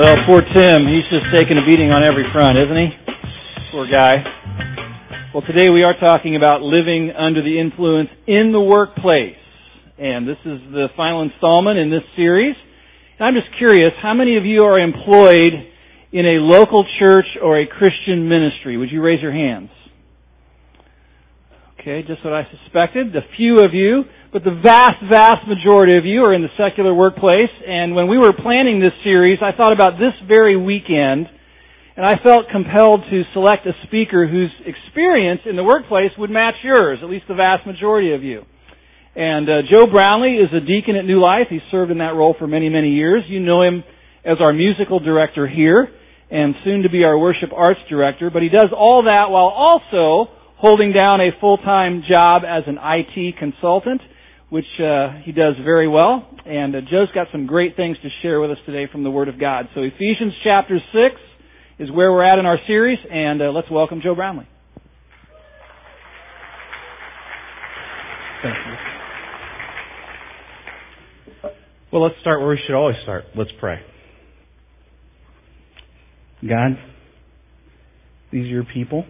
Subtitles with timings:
[0.00, 2.88] Well, poor Tim, he's just taking a beating on every front, isn't he?
[3.70, 4.24] Poor guy.
[5.34, 9.36] Well, today we are talking about living under the influence in the workplace.
[9.98, 12.56] And this is the final installment in this series.
[13.18, 15.68] And I'm just curious, how many of you are employed
[16.12, 18.78] in a local church or a Christian ministry?
[18.78, 19.68] Would you raise your hands?
[21.78, 23.14] Okay, just what I suspected.
[23.16, 26.94] A few of you, but the vast, vast majority of you are in the secular
[26.94, 27.50] workplace.
[27.66, 31.26] And when we were planning this series, I thought about this very weekend,
[31.96, 36.54] and I felt compelled to select a speaker whose experience in the workplace would match
[36.62, 38.44] yours, at least the vast majority of you.
[39.16, 41.48] And uh, Joe Brownlee is a deacon at New Life.
[41.50, 43.24] He's served in that role for many, many years.
[43.26, 43.82] You know him
[44.24, 45.88] as our musical director here,
[46.30, 48.30] and soon to be our worship arts director.
[48.30, 53.38] But he does all that while also holding down a full-time job as an IT
[53.38, 54.00] consultant,
[54.50, 56.28] which uh, he does very well.
[56.44, 59.28] And uh, Joe's got some great things to share with us today from the Word
[59.28, 59.66] of God.
[59.74, 61.14] So Ephesians chapter 6
[61.78, 64.48] is where we're at in our series, and uh, let's welcome Joe Brownlee.
[68.42, 68.74] Thank you.
[71.92, 73.24] Well, let's start where we should always start.
[73.36, 73.80] Let's pray.
[76.48, 76.78] God,
[78.32, 79.04] these are your people.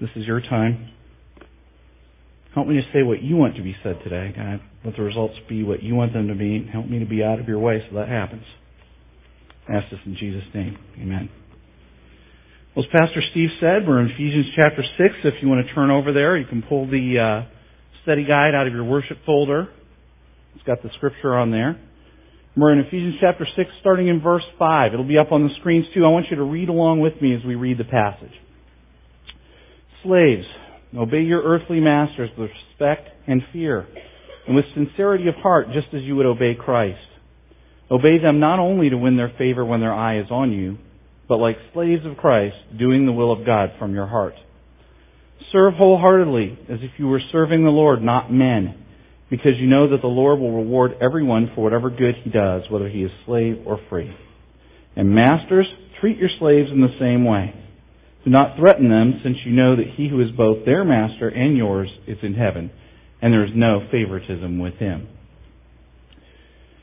[0.00, 0.90] This is your time.
[2.56, 4.64] Help me to say what you want to be said today, God.
[4.82, 6.66] Let the results be what you want them to be.
[6.72, 8.44] Help me to be out of your way so that happens.
[9.68, 10.74] I ask this in Jesus' name.
[10.96, 11.28] Amen.
[12.74, 15.14] Well, as Pastor Steve said, we're in Ephesians chapter 6.
[15.24, 17.52] If you want to turn over there, you can pull the uh,
[18.04, 19.68] study guide out of your worship folder.
[20.54, 21.78] It's got the scripture on there.
[22.56, 24.94] We're in Ephesians chapter 6, starting in verse 5.
[24.94, 26.06] It'll be up on the screens too.
[26.06, 28.32] I want you to read along with me as we read the passage.
[30.02, 30.46] Slaves,
[30.94, 33.86] obey your earthly masters with respect and fear,
[34.46, 36.98] and with sincerity of heart, just as you would obey Christ.
[37.90, 40.78] Obey them not only to win their favor when their eye is on you,
[41.28, 44.34] but like slaves of Christ, doing the will of God from your heart.
[45.52, 48.74] Serve wholeheartedly, as if you were serving the Lord, not men,
[49.30, 52.88] because you know that the Lord will reward everyone for whatever good he does, whether
[52.88, 54.12] he is slave or free.
[54.96, 55.66] And masters,
[56.00, 57.54] treat your slaves in the same way.
[58.26, 61.56] Do not threaten them, since you know that he who is both their master and
[61.56, 62.72] yours is in heaven,
[63.22, 65.06] and there is no favoritism with him.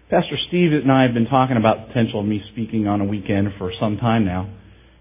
[0.09, 3.04] Pastor Steve and I have been talking about the potential of me speaking on a
[3.04, 4.48] weekend for some time now.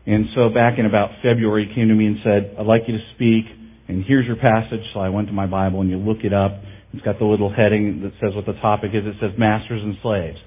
[0.05, 2.99] And so back in about February, he came to me and said, I'd like you
[2.99, 3.47] to speak,
[3.87, 4.83] and here's your passage.
[4.95, 6.59] So I went to my Bible and you look it up.
[6.93, 9.07] It's got the little heading that says what the topic is.
[9.07, 10.39] It says masters and slaves.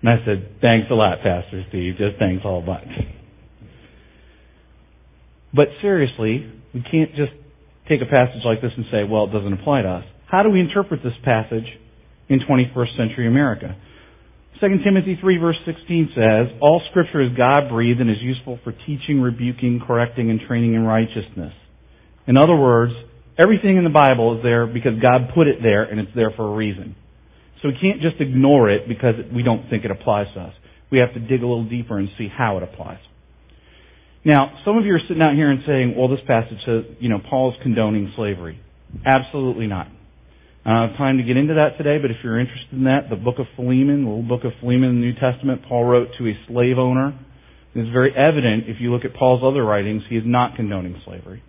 [0.00, 1.94] And I said, thanks a lot, Pastor Steve.
[1.98, 3.18] Just thanks a whole bunch.
[5.54, 7.32] But seriously, we can't just
[7.88, 10.04] take a passage like this and say, well, it doesn't apply to us.
[10.26, 11.66] How do we interpret this passage
[12.28, 13.76] in 21st century America?
[14.60, 19.20] 2 Timothy 3 verse 16 says, All scripture is God-breathed and is useful for teaching,
[19.20, 21.52] rebuking, correcting, and training in righteousness.
[22.28, 22.92] In other words,
[23.38, 26.46] everything in the Bible is there because God put it there and it's there for
[26.46, 26.94] a reason.
[27.62, 30.54] So we can't just ignore it because we don't think it applies to us.
[30.92, 33.00] We have to dig a little deeper and see how it applies.
[34.24, 37.08] Now, some of you are sitting out here and saying, well, this passage says, you
[37.08, 38.60] know, Paul's condoning slavery.
[39.04, 39.88] Absolutely not.
[40.64, 43.08] I don't have time to get into that today, but if you're interested in that,
[43.08, 46.08] the book of Philemon, the little book of Philemon in the New Testament, Paul wrote
[46.18, 47.18] to a slave owner.
[47.74, 51.42] It's very evident if you look at Paul's other writings, he is not condoning slavery.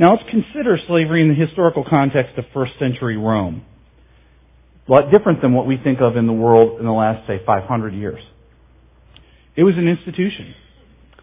[0.00, 3.62] Now let's consider slavery in the historical context of first century Rome.
[4.88, 7.38] A lot different than what we think of in the world in the last, say,
[7.44, 8.20] 500 years.
[9.54, 10.54] It was an institution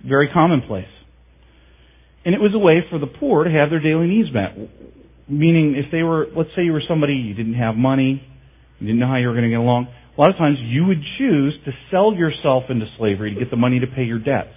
[0.03, 0.87] very commonplace.
[2.25, 4.57] And it was a way for the poor to have their daily needs met.
[5.27, 8.21] Meaning, if they were, let's say you were somebody, you didn't have money,
[8.79, 10.85] you didn't know how you were going to get along, a lot of times you
[10.85, 14.53] would choose to sell yourself into slavery to get the money to pay your debts.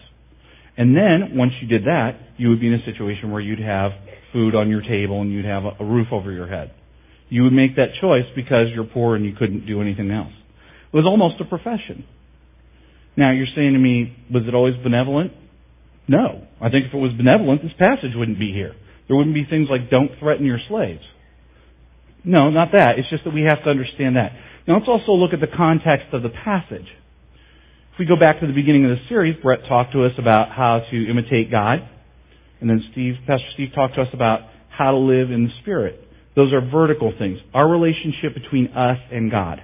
[0.77, 3.93] And then, once you did that, you would be in a situation where you'd have
[4.33, 6.73] food on your table and you'd have a roof over your head.
[7.29, 10.33] You would make that choice because you're poor and you couldn't do anything else.
[10.93, 12.07] It was almost a profession.
[13.19, 15.33] Now, you're saying to me, was it always benevolent?
[16.07, 16.47] No.
[16.63, 18.79] I think if it was benevolent, this passage wouldn't be here.
[19.09, 21.03] There wouldn't be things like, don't threaten your slaves.
[22.23, 22.95] No, not that.
[22.95, 24.39] It's just that we have to understand that.
[24.69, 26.87] Now, let's also look at the context of the passage.
[27.91, 30.55] If we go back to the beginning of the series, Brett talked to us about
[30.55, 31.83] how to imitate God.
[32.61, 35.99] And then Steve, Pastor Steve talked to us about how to live in the Spirit.
[36.37, 37.39] Those are vertical things.
[37.53, 39.59] Our relationship between us and God.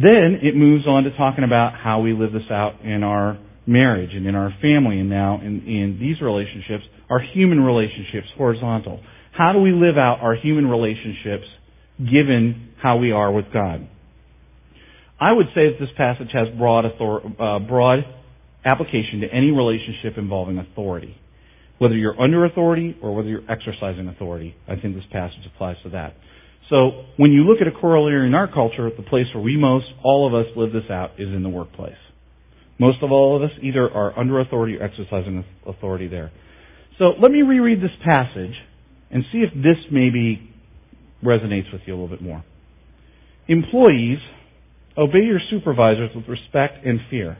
[0.00, 3.36] Then it moves on to talking about how we live this out in our
[3.66, 9.02] marriage and in our family and now in, in these relationships, our human relationships, horizontal.
[9.36, 11.44] How do we live out our human relationships
[11.98, 13.88] given how we are with God?
[15.20, 18.04] I would say that this passage has broad, author, uh, broad
[18.64, 21.16] application to any relationship involving authority.
[21.78, 25.90] Whether you're under authority or whether you're exercising authority, I think this passage applies to
[25.90, 26.14] that.
[26.70, 29.86] So when you look at a corollary in our culture, the place where we most,
[30.04, 31.96] all of us live this out is in the workplace.
[32.78, 36.30] Most of all of us either are under authority or exercising authority there.
[36.98, 38.54] So let me reread this passage
[39.10, 40.52] and see if this maybe
[41.24, 42.44] resonates with you a little bit more.
[43.48, 44.18] Employees,
[44.96, 47.38] obey your supervisors with respect and fear,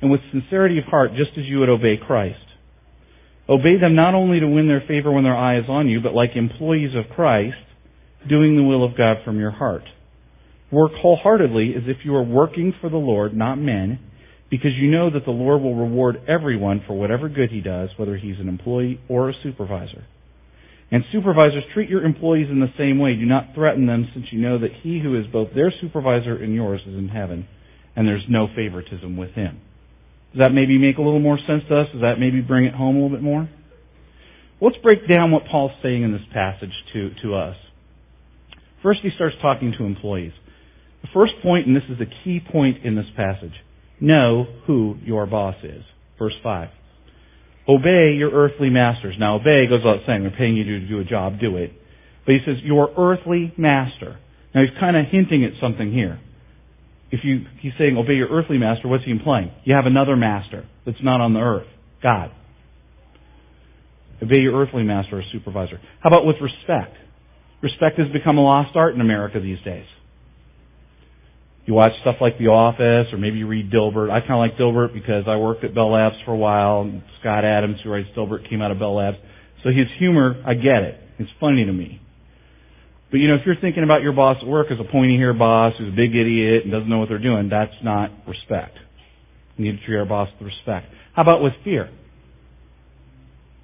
[0.00, 2.36] and with sincerity of heart, just as you would obey Christ.
[3.48, 6.12] Obey them not only to win their favor when their eye is on you, but
[6.12, 7.56] like employees of Christ,
[8.28, 9.84] doing the will of God from your heart.
[10.70, 13.98] Work wholeheartedly as if you are working for the Lord, not men,
[14.50, 18.16] because you know that the Lord will reward everyone for whatever good he does, whether
[18.16, 20.04] he's an employee or a supervisor.
[20.90, 23.14] And supervisors, treat your employees in the same way.
[23.14, 26.54] Do not threaten them, since you know that he who is both their supervisor and
[26.54, 27.46] yours is in heaven,
[27.94, 29.60] and there's no favoritism with him.
[30.32, 31.86] Does that maybe make a little more sense to us?
[31.92, 33.48] Does that maybe bring it home a little bit more?
[34.60, 37.56] Let's break down what Paul's saying in this passage to, to us.
[38.82, 40.32] First, he starts talking to employees.
[41.02, 43.54] The first point, and this is the key point in this passage,
[44.00, 45.82] know who your boss is.
[46.18, 46.68] Verse 5.
[47.68, 49.16] Obey your earthly masters.
[49.18, 50.22] Now, obey goes without saying.
[50.22, 51.72] They're paying you to do a job, do it.
[52.24, 54.18] But he says, your earthly master.
[54.54, 56.20] Now, he's kind of hinting at something here
[57.10, 59.50] if you, he's saying obey your earthly master, what's he implying?
[59.64, 61.66] You have another master that's not on the earth.
[62.02, 62.30] God.
[64.22, 65.80] Obey your earthly master or supervisor.
[66.00, 66.96] How about with respect?
[67.62, 69.86] Respect has become a lost art in America these days.
[71.66, 74.10] You watch stuff like The Office, or maybe you read Dilbert.
[74.10, 76.80] I kind of like Dilbert because I worked at Bell Labs for a while.
[76.80, 79.18] And Scott Adams, who writes Dilbert, came out of Bell Labs.
[79.62, 80.98] So his humor, I get it.
[81.18, 82.00] It's funny to me.
[83.10, 85.38] But you know, if you're thinking about your boss at work as a pointy haired
[85.38, 88.76] boss who's a big idiot and doesn't know what they're doing, that's not respect.
[89.56, 90.86] You need to treat our boss with respect.
[91.14, 91.90] How about with fear?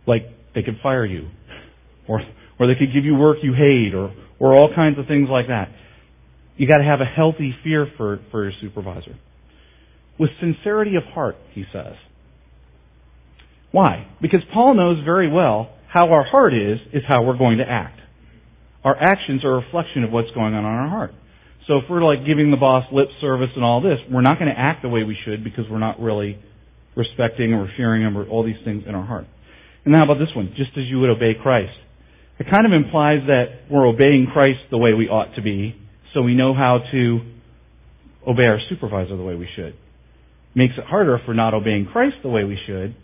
[0.06, 0.25] Like
[0.55, 1.29] they could fire you,
[2.08, 2.20] or
[2.58, 5.48] or they could give you work you hate, or or all kinds of things like
[5.48, 5.68] that.
[6.56, 9.16] You got to have a healthy fear for for your supervisor.
[10.18, 11.94] With sincerity of heart, he says.
[13.72, 14.06] Why?
[14.22, 18.00] Because Paul knows very well how our heart is is how we're going to act
[18.84, 21.14] our actions are a reflection of what's going on in our heart.
[21.66, 24.52] So if we're like giving the boss lip service and all this, we're not going
[24.54, 26.38] to act the way we should because we're not really
[26.94, 29.24] respecting or fearing him or all these things in our heart.
[29.86, 30.52] And how about this one?
[30.56, 31.72] Just as you would obey Christ.
[32.38, 35.76] It kind of implies that we're obeying Christ the way we ought to be,
[36.12, 37.20] so we know how to
[38.26, 39.75] obey our supervisor the way we should.
[40.54, 42.94] Makes it harder we're not obeying Christ the way we should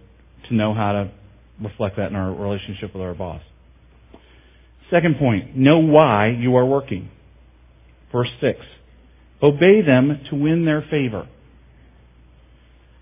[0.48, 1.12] to know how to
[1.62, 3.42] reflect that in our relationship with our boss.
[4.90, 7.10] Second point, know why you are working.
[8.12, 8.58] Verse 6.
[9.42, 11.28] Obey them to win their favor.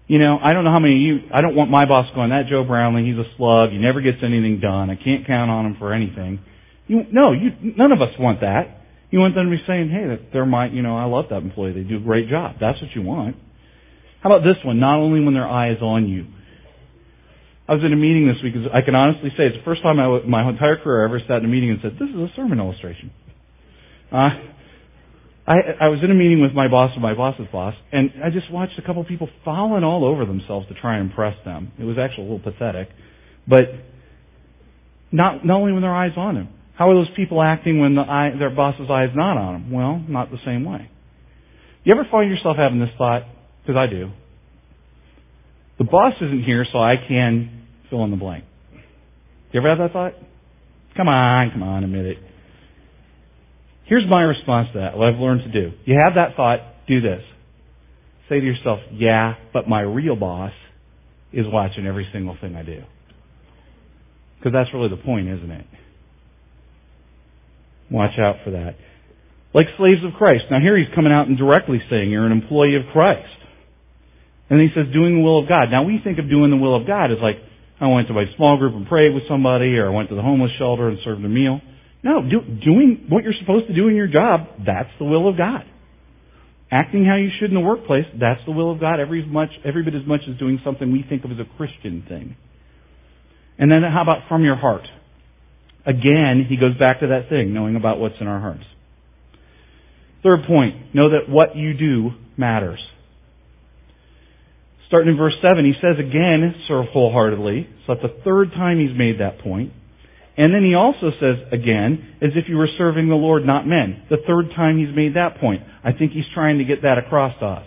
[0.09, 2.31] You know, I don't know how many of you, I don't want my boss going,
[2.31, 5.67] that Joe Brownlee, he's a slug, he never gets anything done, I can't count on
[5.67, 6.41] him for anything.
[6.87, 8.81] You, no, you, none of us want that.
[9.11, 11.45] You want them to be saying, hey, that they're my, you know, I love that
[11.45, 12.57] employee, they do a great job.
[12.59, 13.37] That's what you want.
[14.23, 14.81] How about this one?
[14.81, 16.27] Not only when their eye is on you,
[17.69, 18.57] I was in a meeting this week.
[18.73, 21.45] I can honestly say it's the first time I, my entire career I ever sat
[21.45, 23.13] in a meeting and said, "This is a sermon illustration."
[24.11, 24.33] Uh,
[25.49, 28.29] I, I was in a meeting with my boss and my boss's boss, and I
[28.29, 31.73] just watched a couple people falling all over themselves to try and impress them.
[31.81, 32.89] It was actually a little pathetic,
[33.49, 33.65] but
[35.11, 36.49] not not only when their eyes on him.
[36.77, 39.73] How are those people acting when the eye, their boss's eye is not on them?
[39.73, 40.91] Well, not the same way.
[41.83, 43.23] You ever find yourself having this thought?
[43.63, 44.11] Because I do.
[45.79, 48.45] The boss isn't here, so I can fill in the blank.
[49.53, 50.13] You ever have that thought?
[50.95, 52.19] Come on, come on, admit it.
[53.89, 55.73] Here's my response to that, what I've learned to do.
[55.87, 57.23] You have that thought, do this.
[58.29, 60.53] Say to yourself, yeah, but my real boss
[61.33, 62.83] is watching every single thing I do.
[64.39, 65.67] Because that's really the point, isn't it?
[67.91, 68.77] Watch out for that.
[69.55, 70.45] Like slaves of Christ.
[70.51, 73.25] Now here he's coming out and directly saying you're an employee of Christ.
[74.51, 75.71] And he says doing the will of God.
[75.71, 77.37] Now we think of doing the will of God as like,
[77.81, 80.23] I went to my small group and prayed with somebody, or I went to the
[80.23, 81.61] homeless shelter and served a meal.
[82.03, 85.37] No, do, doing what you're supposed to do in your job, that's the will of
[85.37, 85.63] God.
[86.71, 89.83] Acting how you should in the workplace, that's the will of God every much, every
[89.83, 92.37] bit as much as doing something we think of as a Christian thing.
[93.59, 94.87] And then how about from your heart?
[95.87, 98.65] Again, he goes back to that thing, knowing about what's in our hearts.
[100.23, 102.81] Third point, know that what you do matters.
[104.89, 107.69] Starting in verse 7, he says again, serve wholeheartedly.
[107.87, 109.73] So that's the third time he's made that point.
[110.39, 114.05] And then he also says again, as if you were serving the Lord, not men.
[114.09, 115.63] The third time he's made that point.
[115.83, 117.67] I think he's trying to get that across to us.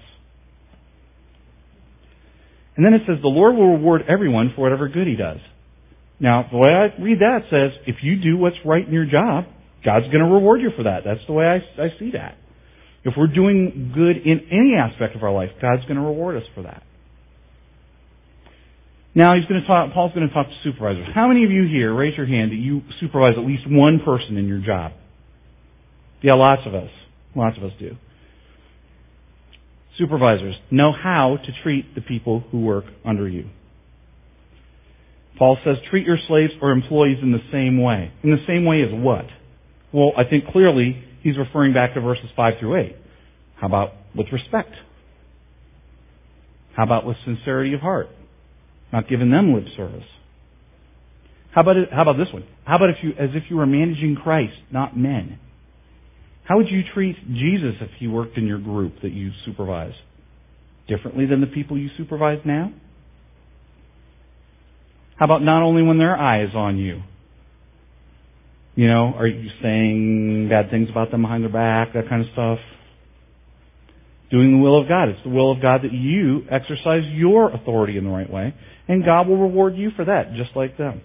[2.77, 5.39] And then it says, the Lord will reward everyone for whatever good he does.
[6.21, 9.45] Now, the way I read that says, if you do what's right in your job,
[9.83, 11.01] God's going to reward you for that.
[11.03, 12.37] That's the way I, I see that.
[13.03, 16.47] If we're doing good in any aspect of our life, God's going to reward us
[16.55, 16.83] for that.
[19.13, 21.07] Now he's going to talk, Paul's going to talk to supervisors.
[21.13, 24.37] How many of you here, raise your hand, that you supervise at least one person
[24.37, 24.93] in your job?
[26.21, 26.89] Yeah, lots of us.
[27.35, 27.95] Lots of us do.
[29.97, 33.49] Supervisors know how to treat the people who work under you.
[35.37, 38.11] Paul says, treat your slaves or employees in the same way.
[38.23, 39.25] In the same way as what?
[39.93, 42.95] Well, I think clearly he's referring back to verses 5 through 8.
[43.59, 44.71] How about with respect?
[46.75, 48.07] How about with sincerity of heart?
[48.91, 50.03] Not giving them lip service.
[51.53, 52.45] How about it, how about this one?
[52.65, 55.39] How about if you as if you were managing Christ, not men?
[56.45, 59.93] How would you treat Jesus if he worked in your group that you supervise?
[60.87, 62.73] Differently than the people you supervise now?
[65.17, 67.01] How about not only when their eye is on you?
[68.75, 72.31] You know, are you saying bad things about them behind their back, that kind of
[72.33, 72.59] stuff?
[74.31, 75.09] Doing the will of God.
[75.09, 78.53] It's the will of God that you exercise your authority in the right way,
[78.87, 81.01] and God will reward you for that, just like them.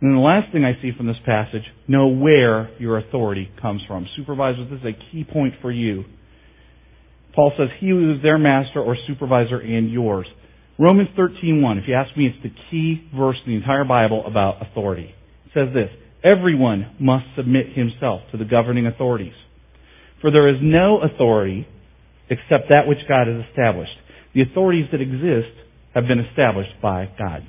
[0.00, 4.06] And the last thing I see from this passage, know where your authority comes from.
[4.16, 6.04] Supervisors, this is a key point for you.
[7.34, 10.26] Paul says, he who is their master or supervisor and yours.
[10.78, 14.66] Romans 13.1, if you ask me, it's the key verse in the entire Bible about
[14.66, 15.14] authority.
[15.46, 15.90] It says this,
[16.24, 19.32] Everyone must submit himself to the governing authorities.
[20.20, 21.66] For there is no authority
[22.28, 23.92] except that which God has established.
[24.34, 25.52] The authorities that exist
[25.94, 27.42] have been established by God.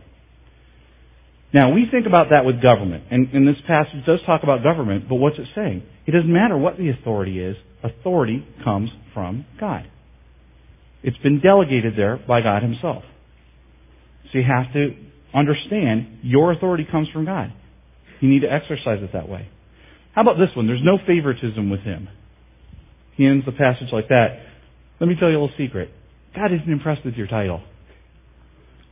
[1.53, 5.09] Now, we think about that with government, and, and this passage does talk about government,
[5.09, 5.83] but what's it saying?
[6.07, 9.85] It doesn't matter what the authority is, authority comes from God.
[11.03, 13.03] It's been delegated there by God Himself.
[14.31, 14.95] So you have to
[15.33, 17.51] understand your authority comes from God.
[18.21, 19.49] You need to exercise it that way.
[20.13, 20.67] How about this one?
[20.67, 22.07] There's no favoritism with him.
[23.15, 24.39] He ends the passage like that.
[24.99, 25.89] Let me tell you a little secret.
[26.35, 27.61] God isn't impressed with your title.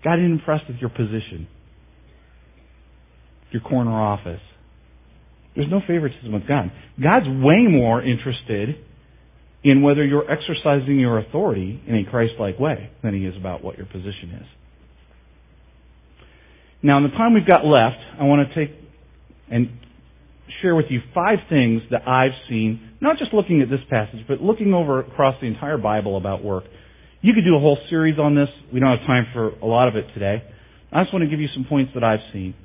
[0.03, 1.47] God isn't impressed with your position,
[3.51, 4.41] your corner office.
[5.55, 6.71] There's no favoritism with God.
[7.01, 8.75] God's way more interested
[9.63, 13.77] in whether you're exercising your authority in a Christ-like way than he is about what
[13.77, 14.47] your position is.
[16.81, 18.73] Now, in the time we've got left, I want to take
[19.51, 19.69] and
[20.61, 24.41] share with you five things that I've seen, not just looking at this passage, but
[24.41, 26.63] looking over across the entire Bible about work.
[27.21, 28.49] You could do a whole series on this.
[28.73, 30.43] We don't have time for a lot of it today.
[30.91, 32.55] I just want to give you some points that I've seen.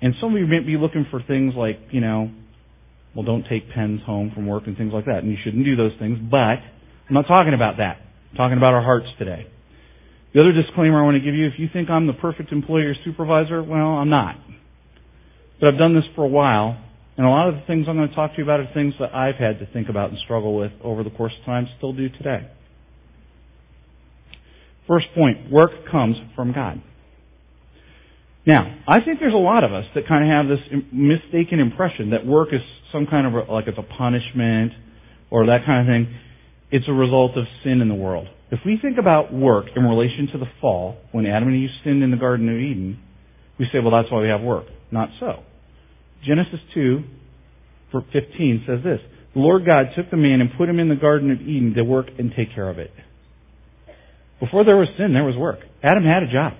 [0.00, 2.30] And some of you may be looking for things like, you know,
[3.14, 5.18] well, don't take pens home from work and things like that.
[5.18, 6.18] And you shouldn't do those things.
[6.30, 6.60] But
[7.08, 7.98] I'm not talking about that.
[8.30, 9.46] I'm talking about our hearts today.
[10.34, 12.82] The other disclaimer I want to give you, if you think I'm the perfect employee
[12.82, 14.36] or supervisor, well, I'm not.
[15.58, 16.78] But I've done this for a while,
[17.16, 18.94] and a lot of the things I'm going to talk to you about are things
[19.00, 21.92] that I've had to think about and struggle with over the course of time, still
[21.92, 22.48] do today.
[24.86, 26.82] First point, work comes from God.
[28.46, 32.10] Now, I think there's a lot of us that kind of have this mistaken impression
[32.10, 32.60] that work is
[32.92, 34.72] some kind of like it's a punishment
[35.30, 36.14] or that kind of thing.
[36.70, 38.28] It's a result of sin in the world.
[38.52, 42.04] If we think about work in relation to the fall, when Adam and Eve sinned
[42.04, 43.00] in the Garden of Eden,
[43.58, 44.66] we say, well, that's why we have work.
[44.92, 45.42] Not so.
[46.24, 47.02] Genesis 2,
[47.92, 49.00] verse 15 says this
[49.34, 51.84] The Lord God took the man and put him in the Garden of Eden to
[51.84, 52.90] work and take care of it.
[54.40, 55.60] Before there was sin, there was work.
[55.82, 56.52] Adam had a job.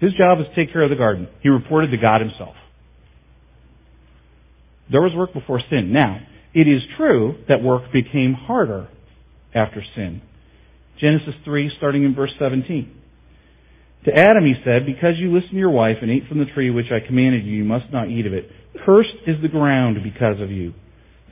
[0.00, 1.28] His job was to take care of the garden.
[1.42, 2.54] He reported to God himself.
[4.90, 5.92] There was work before sin.
[5.92, 6.20] Now,
[6.54, 8.88] it is true that work became harder
[9.54, 10.22] after sin.
[11.00, 12.94] Genesis 3, starting in verse 17.
[14.06, 16.70] To Adam he said, Because you listened to your wife and ate from the tree
[16.70, 18.48] which I commanded you, you must not eat of it.
[18.84, 20.74] Cursed is the ground because of you.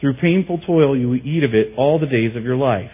[0.00, 2.90] Through painful toil you will eat of it all the days of your life.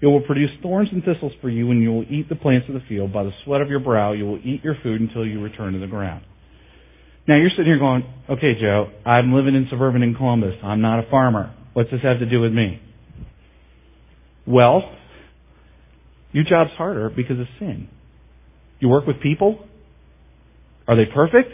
[0.00, 2.74] It will produce thorns and thistles for you, and you will eat the plants of
[2.74, 3.12] the field.
[3.12, 5.78] By the sweat of your brow you will eat your food until you return to
[5.78, 6.24] the ground.
[7.28, 10.54] Now you're sitting here going, okay, Joe, I'm living in suburban in Columbus.
[10.62, 11.54] I'm not a farmer.
[11.74, 12.80] What's this have to do with me?
[14.46, 14.82] Well,
[16.32, 17.88] your job's harder because of sin.
[18.80, 19.64] You work with people?
[20.88, 21.50] Are they perfect?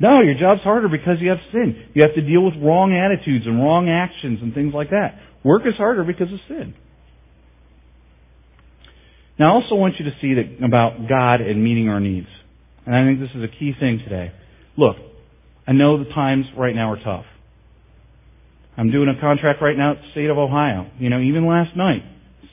[0.00, 1.90] No, your job's harder because you have sin.
[1.94, 5.18] You have to deal with wrong attitudes and wrong actions and things like that.
[5.44, 6.74] Work is harder because of sin.
[9.38, 12.26] Now, I also want you to see that about God and meeting our needs.
[12.86, 14.32] And I think this is a key thing today.
[14.76, 14.96] Look,
[15.66, 17.26] I know the times right now are tough.
[18.76, 20.90] I'm doing a contract right now at the state of Ohio.
[20.98, 22.02] You know, even last night,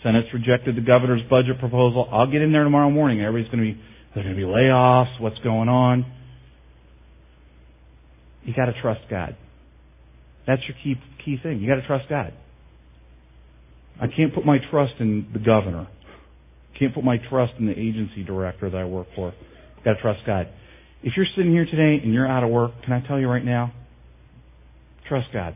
[0.04, 2.10] Senate's rejected the governor's budget proposal.
[2.12, 3.22] I'll get in there tomorrow morning.
[3.22, 3.82] Everybody's going to be,
[4.14, 5.22] there's going to be layoffs.
[5.22, 6.06] What's going on?
[8.46, 9.36] You got to trust God.
[10.48, 11.60] That's your key key thing.
[11.60, 12.34] You got to trust God.
[14.00, 15.88] I can't put my trust in the governor.
[16.78, 19.34] Can't put my trust in the agency director that I work for.
[19.84, 20.48] Got to trust God.
[21.02, 23.44] If you're sitting here today and you're out of work, can I tell you right
[23.44, 23.74] now?
[25.08, 25.56] Trust God.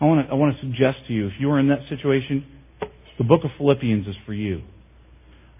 [0.00, 2.44] I want to I want to suggest to you if you are in that situation,
[3.18, 4.62] the book of Philippians is for you.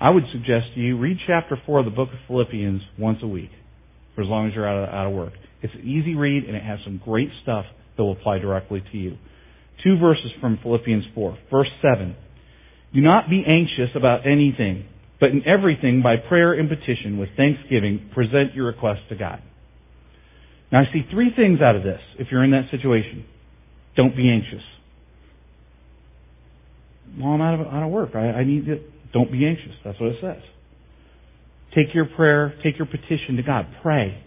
[0.00, 3.26] I would suggest to you read chapter four of the book of Philippians once a
[3.26, 3.50] week,
[4.14, 5.32] for as long as you're out of, out of work.
[5.64, 7.64] It's an easy read and it has some great stuff
[7.96, 9.16] that will apply directly to you.
[9.82, 11.38] Two verses from Philippians 4.
[11.50, 12.14] Verse 7.
[12.92, 14.84] Do not be anxious about anything,
[15.18, 19.42] but in everything by prayer and petition with thanksgiving present your requests to God.
[20.70, 23.24] Now I see three things out of this if you're in that situation.
[23.96, 24.62] Don't be anxious.
[27.18, 28.10] Well, I'm out of, out of work.
[28.14, 28.80] I, I need to,
[29.14, 29.72] don't be anxious.
[29.82, 30.42] That's what it says.
[31.74, 33.66] Take your prayer, take your petition to God.
[33.82, 34.22] Pray.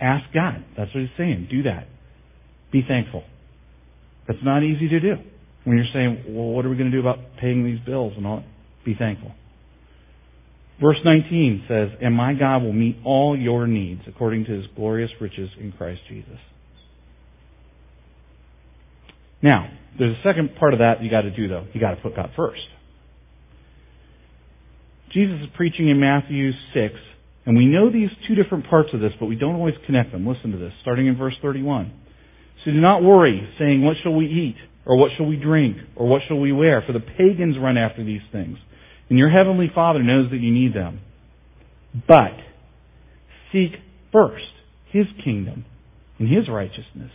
[0.00, 0.64] Ask God.
[0.76, 1.48] That's what he's saying.
[1.50, 1.86] Do that.
[2.72, 3.22] Be thankful.
[4.26, 5.14] That's not easy to do.
[5.64, 8.26] When you're saying, well, what are we going to do about paying these bills and
[8.26, 8.44] all?
[8.84, 9.32] Be thankful.
[10.80, 15.10] Verse 19 says, And my God will meet all your needs according to his glorious
[15.20, 16.38] riches in Christ Jesus.
[19.40, 21.66] Now, there's a second part of that you got to do though.
[21.72, 22.60] You got to put God first.
[25.12, 26.94] Jesus is preaching in Matthew 6,
[27.46, 30.26] and we know these two different parts of this, but we don't always connect them.
[30.26, 31.92] Listen to this, starting in verse 31.
[32.64, 34.56] So do not worry, saying, What shall we eat?
[34.86, 35.76] Or what shall we drink?
[35.96, 36.82] Or what shall we wear?
[36.86, 38.58] For the pagans run after these things.
[39.08, 41.00] And your heavenly Father knows that you need them.
[42.08, 42.36] But
[43.52, 43.72] seek
[44.12, 44.44] first
[44.90, 45.64] His kingdom
[46.18, 47.12] and His righteousness.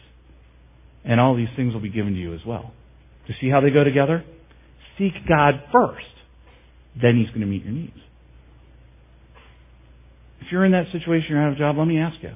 [1.03, 2.71] And all these things will be given to you as well.
[3.27, 4.23] To see how they go together?
[4.97, 6.05] Seek God first.
[6.99, 7.97] Then He's going to meet your needs.
[10.49, 12.31] If you're in that situation, you're out of a job, let me ask you.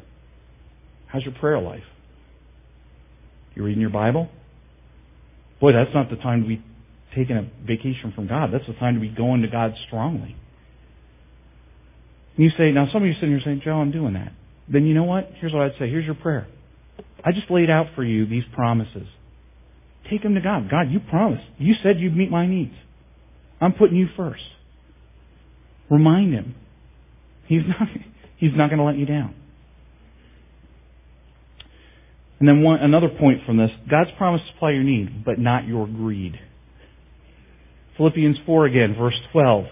[1.08, 1.82] How's your prayer life?
[3.56, 4.30] You reading your Bible?
[5.60, 6.62] Boy, that's not the time to be
[7.18, 8.52] taking a vacation from God.
[8.54, 10.36] That's the time to be going to God strongly.
[12.38, 14.34] And you say, now some of you sitting here saying, Joe, I'm doing that.
[14.72, 15.32] Then you know what?
[15.42, 15.90] Here's what I'd say.
[15.90, 16.46] Here's your prayer.
[17.26, 19.08] I just laid out for you these promises.
[20.12, 20.70] Take them to God.
[20.70, 21.46] God, you promised.
[21.58, 22.76] You said you'd meet my needs.
[23.60, 24.44] I'm putting you first.
[25.90, 26.54] Remind him.
[27.48, 27.88] He's not,
[28.38, 29.36] he's not going to let you down.
[32.40, 35.66] And then one, another point from this, God's promise to supply your need, but not
[35.66, 36.34] your greed.
[37.96, 39.66] Philippians 4 again, verse 12.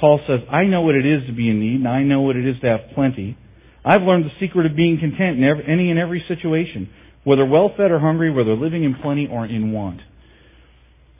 [0.00, 2.36] Paul says, I know what it is to be in need, and I know what
[2.36, 3.36] it is to have plenty.
[3.84, 6.90] I've learned the secret of being content in every, any and every situation,
[7.24, 10.00] whether well fed or hungry, whether living in plenty or in want.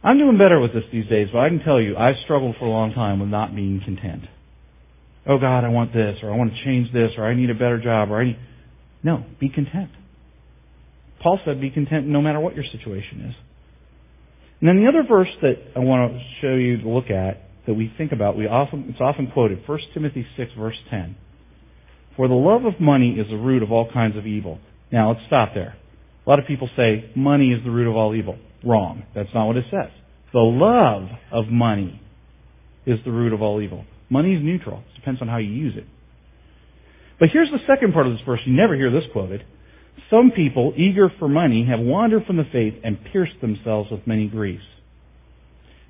[0.03, 2.67] I'm doing better with this these days, but I can tell you, I've struggled for
[2.67, 4.25] a long time with not being content.
[5.29, 7.55] Oh God, I want this, or I want to change this, or I need a
[7.55, 8.39] better job, or I need.
[9.05, 9.91] No, be content.
[11.23, 13.35] Paul said, be content no matter what your situation is.
[14.61, 17.75] And then the other verse that I want to show you to look at, that
[17.75, 21.17] we think about, we often, it's often quoted, 1 Timothy 6 verse 10.
[22.17, 24.59] For the love of money is the root of all kinds of evil.
[24.91, 25.77] Now let's stop there.
[26.27, 28.39] A lot of people say money is the root of all evil.
[28.65, 29.05] Wrong.
[29.15, 29.91] That's not what it says.
[30.33, 32.01] The love of money
[32.87, 33.85] is the root of all evil.
[34.11, 34.83] Money is neutral.
[35.09, 35.87] Depends on how you use it.
[37.19, 38.41] But here's the second part of this verse.
[38.45, 39.43] You never hear this quoted.
[40.11, 44.29] Some people, eager for money, have wandered from the faith and pierced themselves with many
[44.29, 44.69] griefs.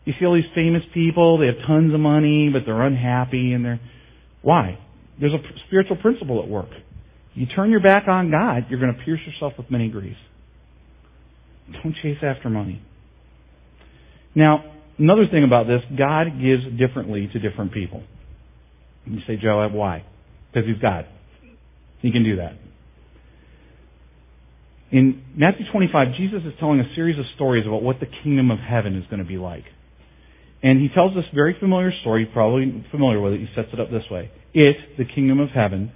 [0.04, 3.64] You see all these famous people, they have tons of money, but they're unhappy and
[3.64, 3.80] they're,
[4.42, 4.78] why?
[5.20, 6.70] There's a spiritual principle at work.
[7.34, 10.20] You turn your back on God, you're going to pierce yourself with many griefs.
[11.72, 12.80] Don't chase after money.
[14.36, 14.62] Now,
[14.96, 18.04] another thing about this, God gives differently to different people.
[19.06, 20.04] You say, Joe, why?
[20.52, 21.06] Because He's God.
[22.00, 22.52] He can do that.
[24.90, 28.58] In Matthew 25, Jesus is telling a series of stories about what the kingdom of
[28.58, 29.64] heaven is going to be like.
[30.62, 33.40] And he tells this very familiar story, you're probably familiar with it.
[33.40, 34.30] He sets it up this way.
[34.54, 35.92] It, the kingdom of heaven,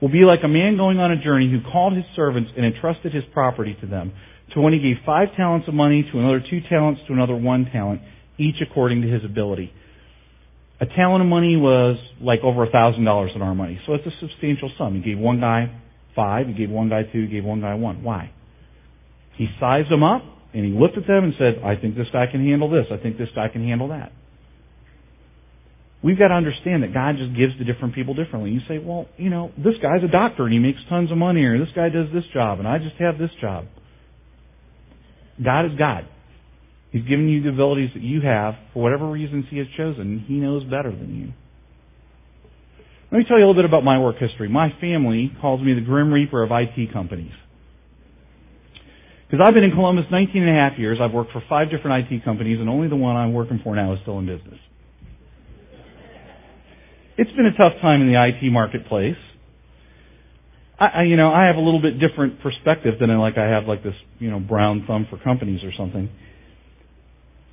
[0.00, 3.14] will be like a man going on a journey who called his servants and entrusted
[3.14, 4.12] his property to them.
[4.52, 7.66] To one he gave five talents of money, to another two talents, to another one
[7.72, 8.02] talent,
[8.36, 9.72] each according to his ability.
[10.80, 14.06] A talent of money was like over a thousand dollars in our money, so it's
[14.06, 14.94] a substantial sum.
[14.94, 15.70] He gave one guy
[16.16, 18.02] five, he gave one guy two, he gave one guy one.
[18.02, 18.32] Why?
[19.36, 22.26] He sized them up and he looked at them and said, I think this guy
[22.30, 22.86] can handle this.
[22.90, 24.12] I think this guy can handle that.
[26.02, 28.50] We've got to understand that God just gives to different people differently.
[28.50, 31.42] You say, well, you know, this guy's a doctor and he makes tons of money,
[31.42, 33.66] or this guy does this job and I just have this job.
[35.42, 36.06] God is God.
[36.94, 40.24] He's given you the abilities that you have for whatever reasons He has chosen.
[40.28, 41.32] He knows better than you.
[43.10, 44.48] Let me tell you a little bit about my work history.
[44.48, 47.32] My family calls me the Grim Reaper of IT companies.
[49.26, 50.98] Because I've been in Columbus 19 and a half years.
[51.02, 53.92] I've worked for five different IT companies, and only the one I'm working for now
[53.94, 54.60] is still in business.
[57.18, 59.16] It's been a tough time in the IT marketplace.
[60.78, 63.64] I, I, you know, I have a little bit different perspective than like I have
[63.64, 66.08] like this, you know, brown thumb for companies or something.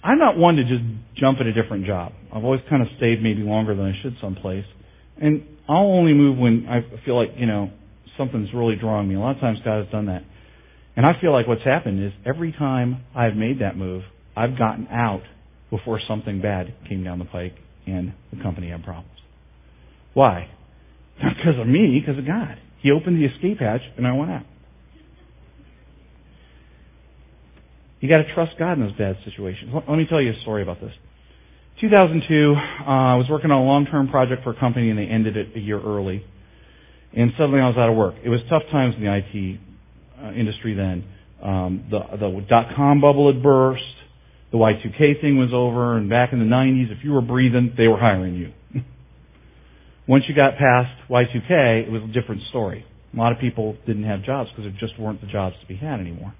[0.03, 0.83] I'm not one to just
[1.17, 2.13] jump at a different job.
[2.33, 4.65] I've always kind of stayed maybe longer than I should someplace.
[5.21, 7.69] And I'll only move when I feel like, you know,
[8.17, 9.15] something's really drawing me.
[9.15, 10.23] A lot of times God has done that.
[10.95, 14.03] And I feel like what's happened is every time I've made that move,
[14.35, 15.21] I've gotten out
[15.69, 19.09] before something bad came down the pike and the company had problems.
[20.13, 20.49] Why?
[21.21, 22.57] Not because of me, because of God.
[22.81, 24.45] He opened the escape hatch and I went out.
[28.01, 29.71] You got to trust God in those bad situations.
[29.73, 30.91] Let me tell you a story about this.
[31.81, 35.37] 2002, uh, I was working on a long-term project for a company and they ended
[35.37, 36.25] it a year early.
[37.15, 38.15] And suddenly I was out of work.
[38.23, 39.59] It was tough times in the IT
[40.17, 41.05] uh, industry then.
[41.43, 43.83] Um, the, the dot-com bubble had burst.
[44.51, 45.97] The Y2K thing was over.
[45.97, 48.51] And back in the 90s, if you were breathing, they were hiring you.
[50.07, 52.83] Once you got past Y2K, it was a different story.
[53.13, 55.75] A lot of people didn't have jobs because there just weren't the jobs to be
[55.75, 56.33] had anymore.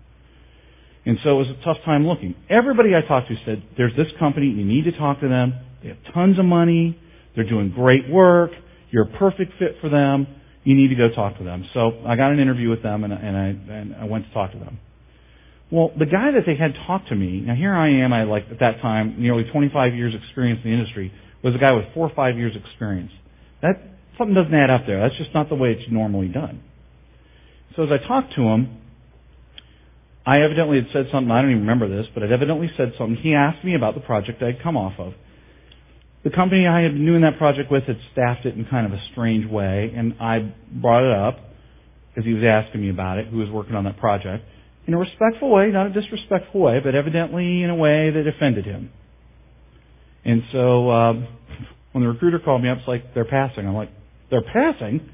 [1.06, 2.36] And so it was a tough time looking.
[2.50, 5.54] Everybody I talked to said, there's this company, you need to talk to them.
[5.82, 7.00] They have tons of money.
[7.36, 8.52] They're doing great work.
[8.92, 10.28] You're a perfect fit for them.
[10.64, 11.66] You need to go talk to them.
[11.74, 14.52] So I got an interview with them and, and, I, and I went to talk
[14.52, 14.80] to them.
[15.72, 18.44] Well, the guy that they had talked to me, now here I am, I like
[18.52, 21.12] at that time, nearly 25 years experience in the industry,
[21.44, 23.12] was a guy with four or five years experience.
[23.62, 23.80] That,
[24.18, 25.00] something doesn't add up there.
[25.00, 26.62] That's just not the way it's normally done.
[27.76, 28.81] So as I talked to him,
[30.26, 33.18] I evidently had said something, I don't even remember this, but I'd evidently said something.
[33.22, 35.14] He asked me about the project I'd come off of.
[36.24, 38.94] The company I had been doing that project with had staffed it in kind of
[38.94, 41.40] a strange way, and I brought it up
[42.10, 44.44] because he was asking me about it, who was working on that project,
[44.86, 48.66] in a respectful way, not a disrespectful way, but evidently in a way that offended
[48.66, 48.92] him.
[50.26, 51.28] And so um,
[51.94, 53.66] when the recruiter called me up, it's like, they're passing.
[53.66, 53.90] I'm like,
[54.30, 55.10] they're passing?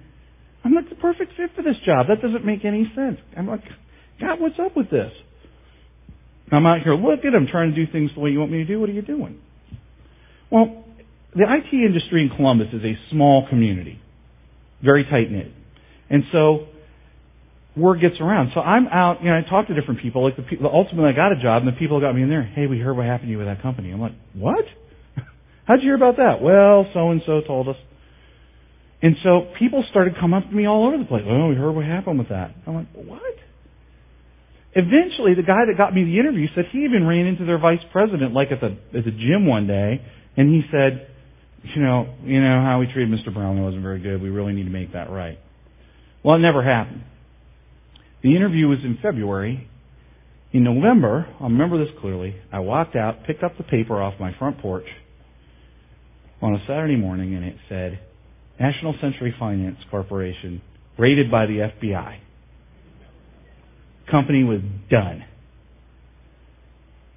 [0.66, 2.08] I'm like the perfect fit for this job.
[2.08, 3.18] That doesn't make any sense.
[3.38, 3.64] I'm like,
[4.20, 5.12] God, what's up with this?
[6.52, 8.66] I'm out here looking, I'm trying to do things the way you want me to
[8.66, 8.80] do.
[8.80, 9.40] What are you doing?
[10.50, 10.86] Well,
[11.36, 14.00] the IT industry in Columbus is a small community,
[14.82, 15.52] very tight knit.
[16.10, 16.68] And so,
[17.76, 18.52] word gets around.
[18.56, 20.24] So I'm out, you know, I talk to different people.
[20.24, 22.44] Like the people, ultimately I got a job and the people got me in there.
[22.44, 23.92] Hey, we heard what happened to you with that company.
[23.92, 24.66] I'm like, what?
[25.66, 26.42] How'd you hear about that?
[26.42, 27.76] Well, so and so told us.
[29.02, 31.24] And so people started coming up to me all over the place.
[31.28, 32.56] Oh, we heard what happened with that.
[32.66, 33.22] I'm like, what?
[34.78, 37.82] Eventually, the guy that got me the interview said he even ran into their vice
[37.92, 40.00] president, like at the at the gym one day,
[40.38, 41.08] and he said,
[41.76, 43.34] "You know, you know how we treated Mr.
[43.34, 44.22] Brown wasn't very good.
[44.22, 45.40] We really need to make that right."
[46.22, 47.02] Well, it never happened.
[48.22, 49.68] The interview was in February.
[50.54, 52.36] In November, I remember this clearly.
[52.54, 54.88] I walked out, picked up the paper off my front porch
[56.40, 57.98] on a Saturday morning, and it said,
[58.60, 60.62] "National Century Finance Corporation,
[61.00, 62.18] raided by the FBI."
[64.10, 65.24] Company was done.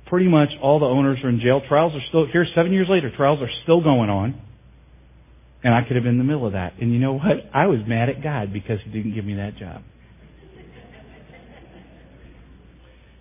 [0.06, 1.60] Pretty much all the owners are in jail.
[1.68, 4.40] Trials are still, here seven years later, trials are still going on.
[5.62, 6.74] And I could have been in the middle of that.
[6.80, 7.36] And you know what?
[7.54, 9.82] I was mad at God because He didn't give me that job.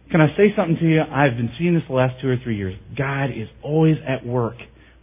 [0.09, 1.01] Can I say something to you?
[1.01, 2.73] I've been seeing this the last two or three years.
[2.97, 4.55] God is always at work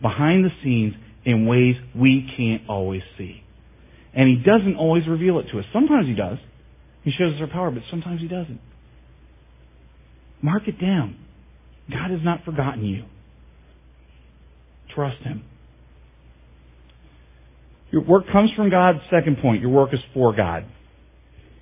[0.02, 3.42] behind the scenes in ways we can't always see.
[4.14, 5.64] And He doesn't always reveal it to us.
[5.72, 6.38] Sometimes He does.
[7.06, 8.58] He shows us our power, but sometimes He doesn't.
[10.42, 11.16] Mark it down.
[11.88, 13.04] God has not forgotten you.
[14.92, 15.44] Trust Him.
[17.92, 18.96] Your work comes from God.
[19.08, 20.64] Second point, your work is for God.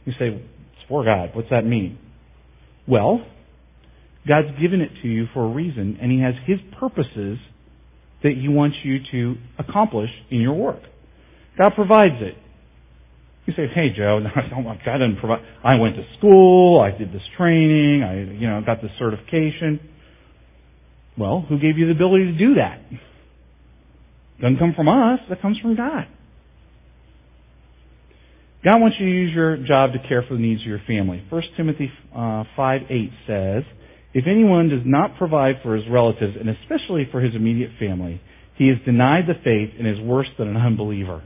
[0.07, 1.33] You say, it's for God.
[1.35, 1.99] What's that mean?
[2.89, 3.21] Well,
[4.27, 7.37] God's given it to you for a reason, and He has His purposes
[8.23, 10.81] that He wants you to accomplish in your work.
[11.59, 12.35] God provides it.
[13.47, 15.41] You say, "Hey, Joe, I didn't provide.
[15.63, 16.81] I went to school.
[16.81, 18.03] I did this training.
[18.03, 19.81] I, you know, got this certification."
[21.17, 22.81] Well, who gave you the ability to do that?
[24.41, 25.21] Doesn't come from us.
[25.29, 26.07] That comes from God.
[28.65, 31.23] God wants you to use your job to care for the needs of your family.
[31.29, 33.63] 1 Timothy uh, 5 8 says,
[34.15, 38.23] If anyone does not provide for his relatives, and especially for his immediate family,
[38.57, 41.23] He has denied the faith and is worse than an unbeliever.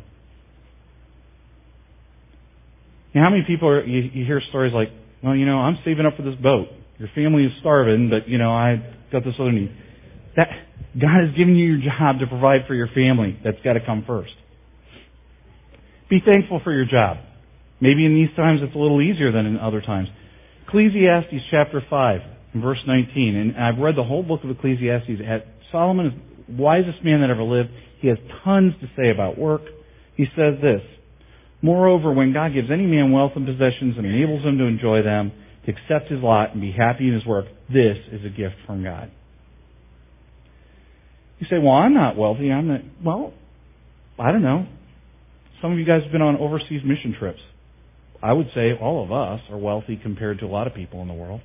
[3.15, 4.89] Know, how many people are, you, you hear stories like,
[5.23, 6.69] well, you know, I'm saving up for this boat.
[6.99, 8.77] Your family is starving, but you know, I
[9.11, 9.71] got this other need.
[10.37, 10.49] That
[10.95, 13.39] God has given you your job to provide for your family.
[13.45, 14.33] That's got to come first.
[16.11, 17.19] Be thankful for your job.
[17.81, 20.09] Maybe in these times it's a little easier than in other times.
[20.67, 22.21] Ecclesiastes chapter 5,
[22.57, 25.21] verse 19, and I've read the whole book of Ecclesiastes.
[25.71, 26.13] Solomon is
[26.49, 27.71] the wisest man that ever lived.
[28.01, 29.63] He has tons to say about work.
[30.17, 30.83] He says this,
[31.61, 35.33] Moreover, when God gives any man wealth and possessions and enables him to enjoy them,
[35.67, 38.85] to accept his lot and be happy in his work, this is a gift from
[38.85, 39.11] God.
[41.41, 42.51] You say, well, I'm not wealthy.
[42.51, 43.33] I'm not, well,
[44.19, 44.67] I don't know.
[45.61, 47.41] Some of you guys have been on overseas mission trips.
[48.23, 51.09] I would say all of us are wealthy compared to a lot of people in
[51.09, 51.41] the world.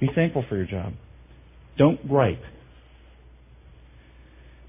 [0.00, 0.94] Be thankful for your job.
[1.78, 2.42] Don't gripe.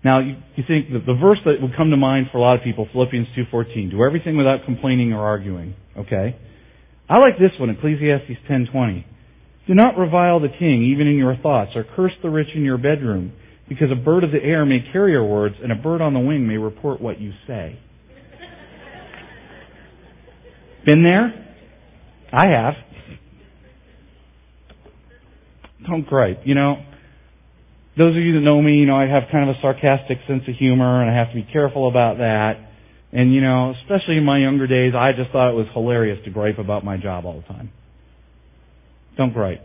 [0.04, 2.58] Now, you, you think that the verse that would come to mind for a lot
[2.58, 5.76] of people, Philippians 2.14, do everything without complaining or arguing.
[5.96, 6.36] Okay?
[7.08, 9.06] I like this one, Ecclesiastes 10.20.
[9.68, 12.78] Do not revile the king, even in your thoughts, or curse the rich in your
[12.78, 13.34] bedroom,
[13.70, 16.20] because a bird of the air may carry your words, and a bird on the
[16.20, 17.80] wing may report what you say.
[20.84, 21.56] Been there?
[22.34, 22.74] I have.
[25.88, 26.42] Don't gripe.
[26.44, 26.78] You know,
[27.98, 30.44] those of you that know me, you know, I have kind of a sarcastic sense
[30.48, 32.54] of humor, and I have to be careful about that.
[33.12, 36.32] And, you know, especially in my younger days, I just thought it was hilarious to
[36.32, 37.70] gripe about my job all the time.
[39.18, 39.62] Don't gripe.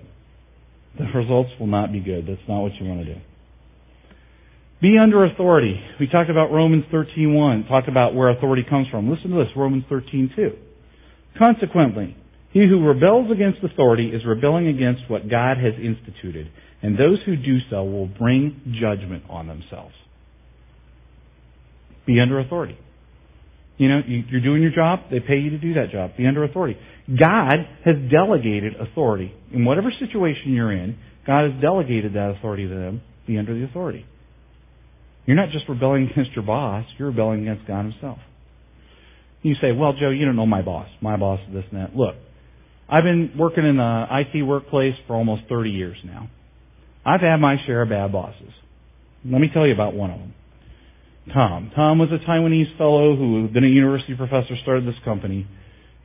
[0.98, 2.26] The results will not be good.
[2.26, 3.20] That's not what you want to do.
[4.80, 5.80] Be under authority.
[6.00, 9.08] We talked about Romans 13.1, talked about where authority comes from.
[9.08, 10.56] Listen to this, Romans 13.2.
[11.38, 12.16] Consequently,
[12.56, 17.36] he who rebels against authority is rebelling against what God has instituted, and those who
[17.36, 19.92] do so will bring judgment on themselves.
[22.06, 22.78] Be under authority.
[23.76, 26.12] You know, you're doing your job, they pay you to do that job.
[26.16, 26.78] Be under authority.
[27.06, 29.34] God has delegated authority.
[29.52, 33.02] In whatever situation you're in, God has delegated that authority to them.
[33.26, 34.06] Be under the authority.
[35.26, 38.16] You're not just rebelling against your boss, you're rebelling against God Himself.
[39.42, 40.88] You say, well, Joe, you don't know my boss.
[41.02, 41.94] My boss is this and that.
[41.94, 42.14] Look,
[42.88, 46.30] I've been working in the IT workplace for almost 30 years now.
[47.04, 48.52] I've had my share of bad bosses.
[49.24, 50.34] Let me tell you about one of them.
[51.32, 51.72] Tom.
[51.74, 55.46] Tom was a Taiwanese fellow who had been a university professor, started this company,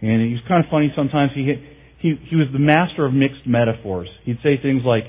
[0.02, 1.32] and he was kind of funny sometimes.
[1.36, 1.54] He
[2.00, 4.10] he he was the master of mixed metaphors.
[4.26, 5.04] He'd say things like,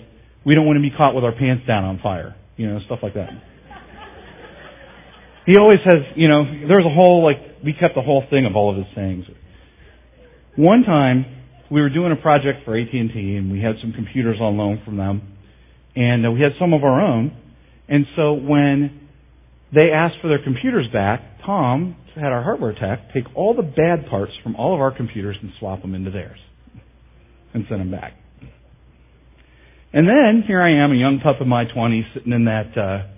[0.44, 2.98] "We don't want to be caught with our pants down on fire," you know, stuff
[3.02, 3.30] like that.
[5.46, 8.54] he always has, you know, there's a whole like we kept the whole thing of
[8.54, 9.24] all of his sayings.
[10.56, 11.24] One time,
[11.72, 14.98] we were doing a project for AT&T and we had some computers on loan from
[14.98, 15.22] them
[15.96, 17.34] and uh, we had some of our own.
[17.88, 19.08] And so when
[19.74, 24.06] they asked for their computers back Tom had our hardware tech take all the bad
[24.10, 26.38] parts from all of our computers and swap them into theirs
[27.54, 28.12] and send them back.
[29.94, 33.08] And then here I am a young pup in my 20s sitting in that uh,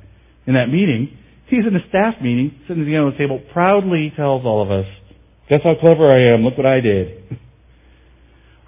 [0.47, 1.19] in that meeting.
[1.49, 4.63] He's in a staff meeting sitting at the end of the table proudly tells all
[4.63, 4.87] of us
[5.49, 6.43] guess how clever I am.
[6.43, 7.41] Look what I did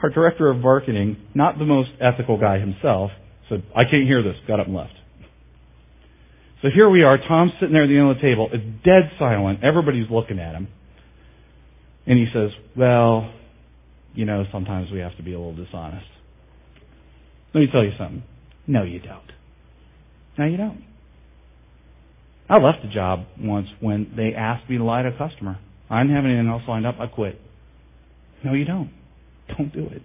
[0.02, 3.10] our director of marketing, not the most ethical guy himself,
[3.48, 4.92] said, I can't hear this, got up and left.
[6.62, 9.10] So here we are, Tom's sitting there at the end of the table, it's dead
[9.18, 10.68] silent, everybody's looking at him.
[12.06, 13.32] And he says, well,
[14.14, 16.06] you know, sometimes we have to be a little dishonest.
[17.54, 18.22] Let me tell you something.
[18.66, 19.32] No, you don't.
[20.38, 20.84] No, you don't.
[22.48, 25.58] I left a job once when they asked me to lie to a customer.
[25.90, 26.96] I didn't have anything else lined up.
[27.00, 27.40] I quit.
[28.44, 28.90] No, you don't.
[29.48, 30.02] Don't do it.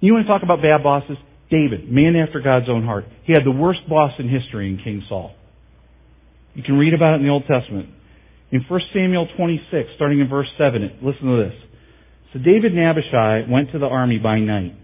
[0.00, 1.16] You want to talk about bad bosses?
[1.50, 3.04] David, man after God's own heart.
[3.24, 5.34] He had the worst boss in history in King Saul.
[6.54, 7.90] You can read about it in the Old Testament.
[8.50, 11.54] In 1 Samuel 26, starting in verse 7, listen to this.
[12.32, 14.74] So David and Abishai went to the army by night.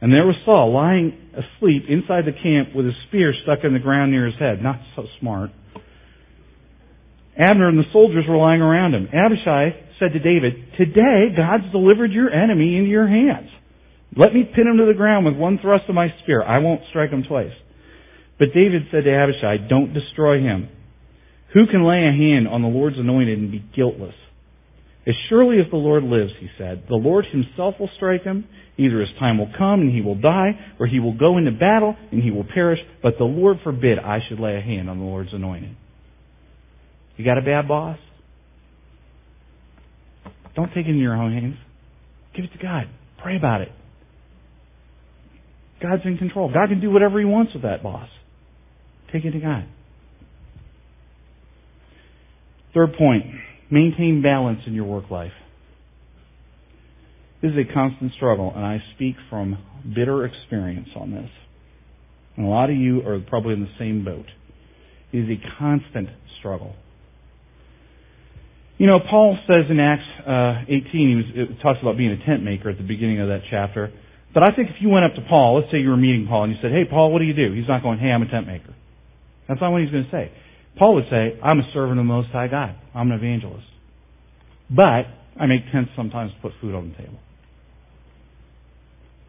[0.00, 3.78] And there was Saul lying asleep inside the camp with his spear stuck in the
[3.78, 4.62] ground near his head.
[4.62, 5.50] Not so smart.
[7.38, 9.08] Abner and the soldiers were lying around him.
[9.12, 13.48] Abishai said to David, Today God's delivered your enemy into your hands.
[14.16, 16.42] Let me pin him to the ground with one thrust of my spear.
[16.42, 17.52] I won't strike him twice.
[18.38, 20.68] But David said to Abishai, Don't destroy him.
[21.54, 24.14] Who can lay a hand on the Lord's anointed and be guiltless?
[25.06, 28.46] As surely as the Lord lives, he said, the Lord himself will strike him.
[28.78, 31.96] Either his time will come and he will die, or he will go into battle
[32.10, 32.78] and he will perish.
[33.02, 35.76] But the Lord forbid I should lay a hand on the Lord's anointed.
[37.16, 37.98] You got a bad boss?
[40.54, 41.56] Don't take it in your own hands.
[42.34, 42.84] Give it to God.
[43.22, 43.70] Pray about it.
[45.82, 46.52] God's in control.
[46.52, 48.08] God can do whatever He wants with that boss.
[49.12, 49.64] Take it to God.
[52.74, 53.24] Third point,
[53.70, 55.32] maintain balance in your work life.
[57.42, 59.58] This is a constant struggle, and I speak from
[59.94, 61.28] bitter experience on this.
[62.36, 64.26] And a lot of you are probably in the same boat.
[65.12, 66.74] It is a constant struggle.
[68.82, 72.42] You know, Paul says in Acts uh, 18, he was, talks about being a tent
[72.42, 73.94] maker at the beginning of that chapter.
[74.34, 76.50] But I think if you went up to Paul, let's say you were meeting Paul,
[76.50, 78.28] and you said, "Hey, Paul, what do you do?" He's not going, "Hey, I'm a
[78.28, 78.74] tent maker."
[79.46, 80.32] That's not what he's going to say.
[80.76, 82.74] Paul would say, I'm a servant of the Most High God.
[82.92, 83.66] I'm an evangelist.
[84.68, 85.06] But
[85.38, 87.20] I make tents sometimes to put food on the table.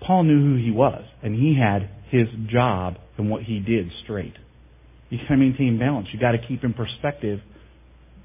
[0.01, 4.33] Paul knew who he was, and he had his job and what he did straight.
[5.11, 6.07] You got to maintain balance.
[6.11, 7.39] You got to keep in perspective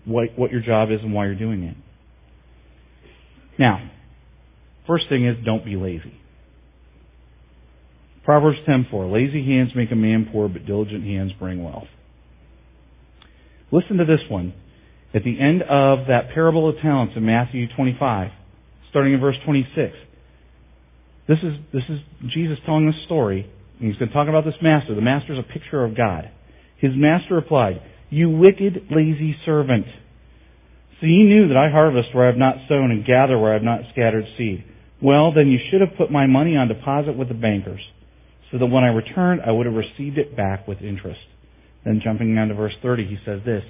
[0.09, 1.77] what, what your job is and why you're doing it.
[3.59, 3.91] Now,
[4.87, 6.15] first thing is don't be lazy.
[8.25, 11.89] Proverbs 10:4 Lazy hands make a man poor, but diligent hands bring wealth.
[13.71, 14.55] Listen to this one.
[15.15, 18.31] At the end of that parable of talents in Matthew 25,
[18.91, 19.95] starting in verse 26.
[21.27, 21.99] This is, this is
[22.35, 23.51] Jesus telling this story.
[23.79, 24.95] And he's going to talk about this master.
[24.95, 26.31] The master is a picture of God.
[26.79, 29.87] His master replied, You wicked, lazy servant.
[31.01, 33.55] So you knew that I harvest where I have not sown and gather where I
[33.55, 34.65] have not scattered seed.
[35.01, 37.81] Well, then you should have put my money on deposit with the bankers
[38.51, 41.21] so that when I returned, I would have received it back with interest.
[41.85, 43.63] Then jumping down to verse 30, he says this,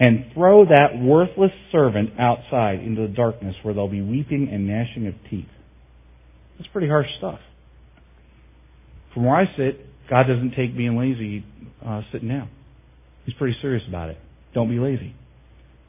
[0.00, 5.06] and throw that worthless servant outside into the darkness where there'll be weeping and gnashing
[5.06, 5.46] of teeth.
[6.58, 7.38] That's pretty harsh stuff.
[9.14, 11.44] From where I sit, God doesn't take being lazy
[11.86, 12.50] uh, sitting down.
[13.24, 14.18] He's pretty serious about it.
[14.54, 15.14] Don't be lazy.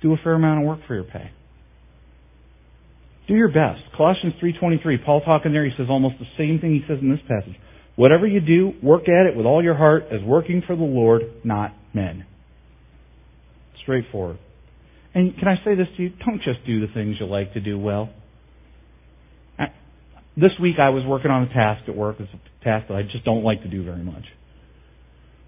[0.01, 1.31] Do a fair amount of work for your pay.
[3.27, 3.81] Do your best.
[3.95, 7.21] Colossians 3.23, Paul talking there, he says almost the same thing he says in this
[7.21, 7.55] passage.
[7.95, 11.21] Whatever you do, work at it with all your heart as working for the Lord,
[11.43, 12.25] not men.
[13.81, 14.39] Straightforward.
[15.13, 16.09] And can I say this to you?
[16.25, 18.09] Don't just do the things you like to do well.
[20.35, 22.15] This week I was working on a task at work.
[22.19, 24.23] It's a task that I just don't like to do very much.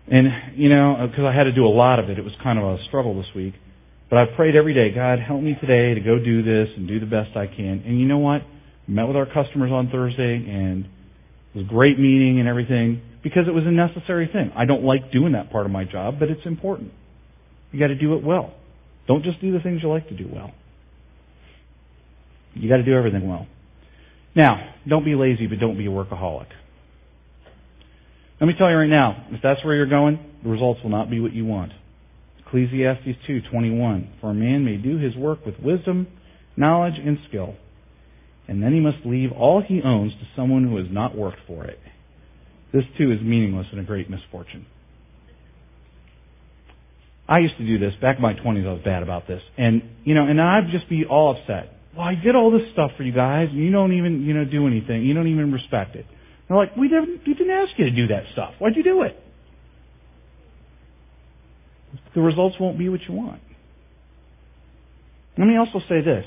[0.07, 2.59] And, you know, because I had to do a lot of it, it was kind
[2.59, 3.53] of a struggle this week.
[4.09, 6.99] But I prayed every day, God, help me today to go do this and do
[6.99, 7.83] the best I can.
[7.85, 8.41] And you know what?
[8.87, 13.47] Met with our customers on Thursday and it was a great meeting and everything because
[13.47, 14.51] it was a necessary thing.
[14.55, 16.91] I don't like doing that part of my job, but it's important.
[17.71, 18.53] You got to do it well.
[19.07, 20.51] Don't just do the things you like to do well.
[22.53, 23.47] You got to do everything well.
[24.35, 26.47] Now, don't be lazy, but don't be a workaholic.
[28.39, 31.09] Let me tell you right now, if that's where you're going, the results will not
[31.09, 31.71] be what you want.
[32.45, 36.07] Ecclesiastes 2:21 For a man may do his work with wisdom,
[36.57, 37.55] knowledge, and skill,
[38.47, 41.65] and then he must leave all he owns to someone who has not worked for
[41.65, 41.79] it.
[42.71, 44.65] This too is meaningless and a great misfortune.
[47.27, 48.67] I used to do this back in my 20s.
[48.67, 51.71] I was bad about this, and you know, and I'd just be all upset.
[51.95, 54.43] Well, I did all this stuff for you guys, and you don't even, you know,
[54.43, 55.03] do anything.
[55.03, 56.05] You don't even respect it.
[56.47, 58.53] They're like, we didn't, we didn't ask you to do that stuff.
[58.59, 59.17] Why'd you do it?
[62.13, 63.41] The results won't be what you want.
[65.37, 66.25] Let me also say this.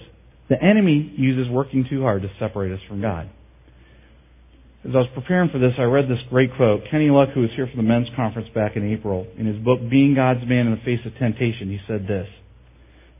[0.48, 3.28] The enemy uses working too hard to separate us from God.
[4.84, 6.82] As I was preparing for this, I read this great quote.
[6.90, 9.80] Kenny Luck, who was here for the men's conference back in April, in his book,
[9.90, 12.28] Being God's Man in the Face of Temptation, he said this.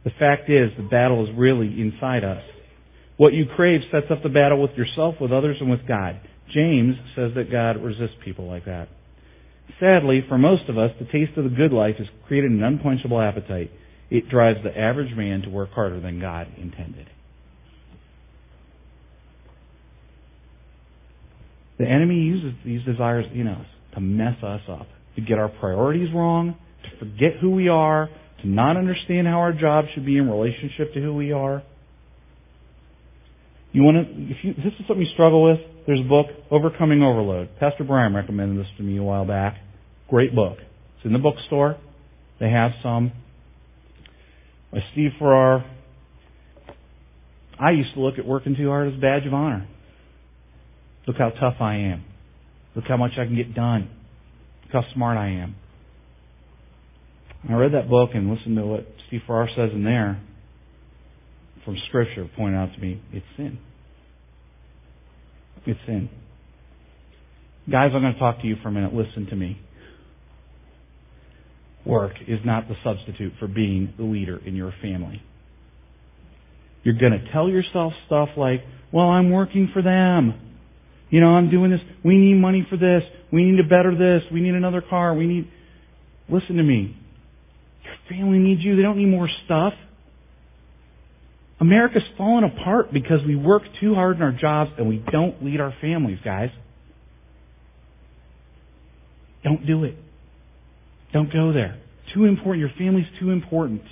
[0.04, 2.42] The fact is, the battle is really inside us.
[3.16, 6.20] What you crave sets up the battle with yourself, with others, and with God.
[6.52, 8.88] James says that God resists people like that.
[9.80, 13.20] Sadly, for most of us, the taste of the good life has created an unquenchable
[13.20, 13.70] appetite.
[14.10, 17.06] It drives the average man to work harder than God intended.
[21.78, 26.08] The enemy uses these desires in us to mess us up, to get our priorities
[26.14, 28.08] wrong, to forget who we are,
[28.42, 31.62] to not understand how our job should be in relationship to who we are.
[33.72, 36.26] You want to, if, you, if this is something you struggle with, there's a book,
[36.50, 37.48] Overcoming Overload.
[37.60, 39.56] Pastor Brian recommended this to me a while back.
[40.08, 40.58] Great book.
[40.96, 41.76] It's in the bookstore.
[42.40, 43.12] They have some.
[44.72, 45.64] By Steve Farrar.
[47.60, 49.66] I used to look at working too hard as a badge of honor.
[51.06, 52.04] Look how tough I am.
[52.76, 53.90] Look how much I can get done.
[54.64, 55.56] Look how smart I am.
[57.48, 60.20] I read that book and listened to what Steve Farrar says in there
[61.64, 63.58] from Scripture, pointed out to me, it's sin.
[65.66, 66.08] It's sin.
[67.70, 68.94] Guys, I'm going to talk to you for a minute.
[68.94, 69.60] Listen to me.
[71.84, 75.22] Work is not the substitute for being the leader in your family.
[76.82, 78.60] You're going to tell yourself stuff like,
[78.92, 80.40] well, I'm working for them.
[81.10, 81.80] You know, I'm doing this.
[82.04, 83.02] We need money for this.
[83.32, 84.22] We need to better this.
[84.32, 85.14] We need another car.
[85.14, 85.50] We need.
[86.28, 86.96] Listen to me.
[87.84, 88.76] Your family needs you.
[88.76, 89.72] They don't need more stuff.
[91.60, 95.60] America's fallen apart because we work too hard in our jobs and we don't lead
[95.60, 96.50] our families, guys.
[99.42, 99.96] Don't do it.
[101.12, 101.80] Don't go there.
[102.14, 102.60] Too important.
[102.60, 103.82] Your family's too important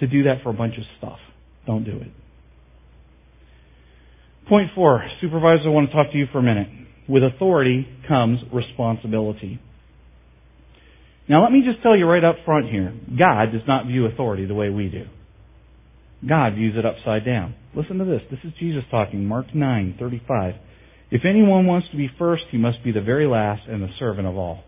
[0.00, 1.18] to do that for a bunch of stuff.
[1.66, 2.10] Don't do it.
[4.48, 6.68] Point four, supervisor, I want to talk to you for a minute.
[7.08, 9.60] With authority comes responsibility.
[11.28, 14.46] Now let me just tell you right up front here, God does not view authority
[14.46, 15.04] the way we do.
[16.26, 17.54] God views it upside down.
[17.74, 18.22] Listen to this.
[18.30, 20.54] This is Jesus talking, Mark 9, 35.
[21.10, 24.26] If anyone wants to be first, he must be the very last and the servant
[24.26, 24.64] of all.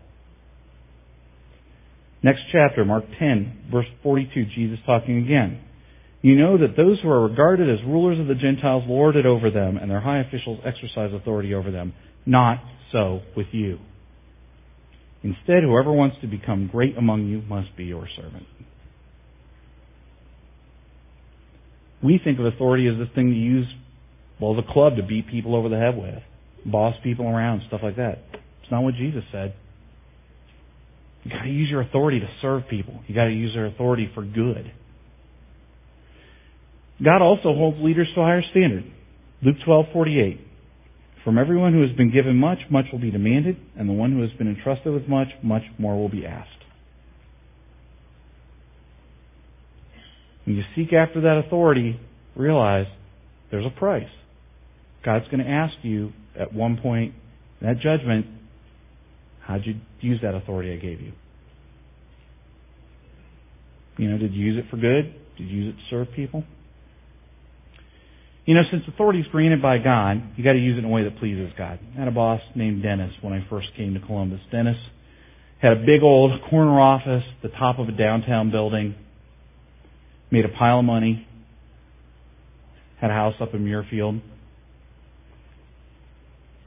[2.23, 5.61] Next chapter, Mark 10, verse 42, Jesus talking again.
[6.21, 9.49] You know that those who are regarded as rulers of the Gentiles lord it over
[9.49, 11.93] them, and their high officials exercise authority over them.
[12.25, 12.59] Not
[12.91, 13.79] so with you.
[15.23, 18.45] Instead, whoever wants to become great among you must be your servant.
[22.03, 23.67] We think of authority as this thing to use,
[24.39, 26.21] well, as a club to beat people over the head with,
[26.65, 28.19] boss people around, stuff like that.
[28.63, 29.53] It's not what Jesus said.
[31.23, 32.99] You gotta use your authority to serve people.
[33.07, 34.71] You gotta use your authority for good.
[37.03, 38.83] God also holds leaders to a higher standard.
[39.43, 40.39] Luke 12:48.
[41.23, 44.21] From everyone who has been given much, much will be demanded, and the one who
[44.21, 46.60] has been entrusted with much, much more will be asked.
[50.51, 51.97] When you seek after that authority,
[52.35, 52.85] realize
[53.51, 54.03] there's a price.
[55.05, 57.13] God's going to ask you at one point
[57.61, 58.25] in that judgment,
[59.47, 61.13] how'd you use that authority I gave you?
[63.97, 65.15] You know, did you use it for good?
[65.37, 66.43] Did you use it to serve people?
[68.45, 70.89] You know, since authority is granted by God, you got to use it in a
[70.89, 71.79] way that pleases God.
[71.95, 74.41] I had a boss named Dennis when I first came to Columbus.
[74.51, 74.75] Dennis
[75.61, 78.95] had a big old corner office, the top of a downtown building,
[80.31, 81.27] made a pile of money,
[82.99, 84.21] had a house up in Muirfield.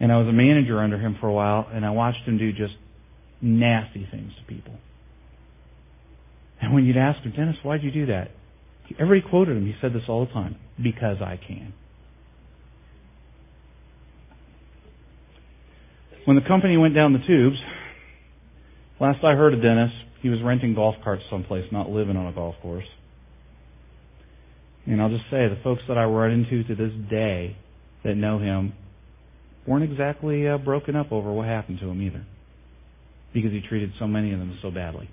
[0.00, 2.52] And I was a manager under him for a while, and I watched him do
[2.52, 2.74] just
[3.40, 4.74] nasty things to people.
[6.60, 8.30] And when you'd ask him, Dennis, why'd you do that?
[8.98, 9.66] Everybody quoted him.
[9.66, 11.72] He said this all the time because I can.
[16.24, 17.56] When the company went down the tubes,
[19.00, 19.90] last I heard of Dennis,
[20.22, 22.84] he was renting golf carts someplace, not living on a golf course.
[24.87, 27.57] And I'll just say, the folks that I run into to this day
[28.05, 28.74] that know him
[29.66, 32.24] weren't exactly uh, broken up over what happened to him either,
[33.32, 35.09] because he treated so many of them so badly.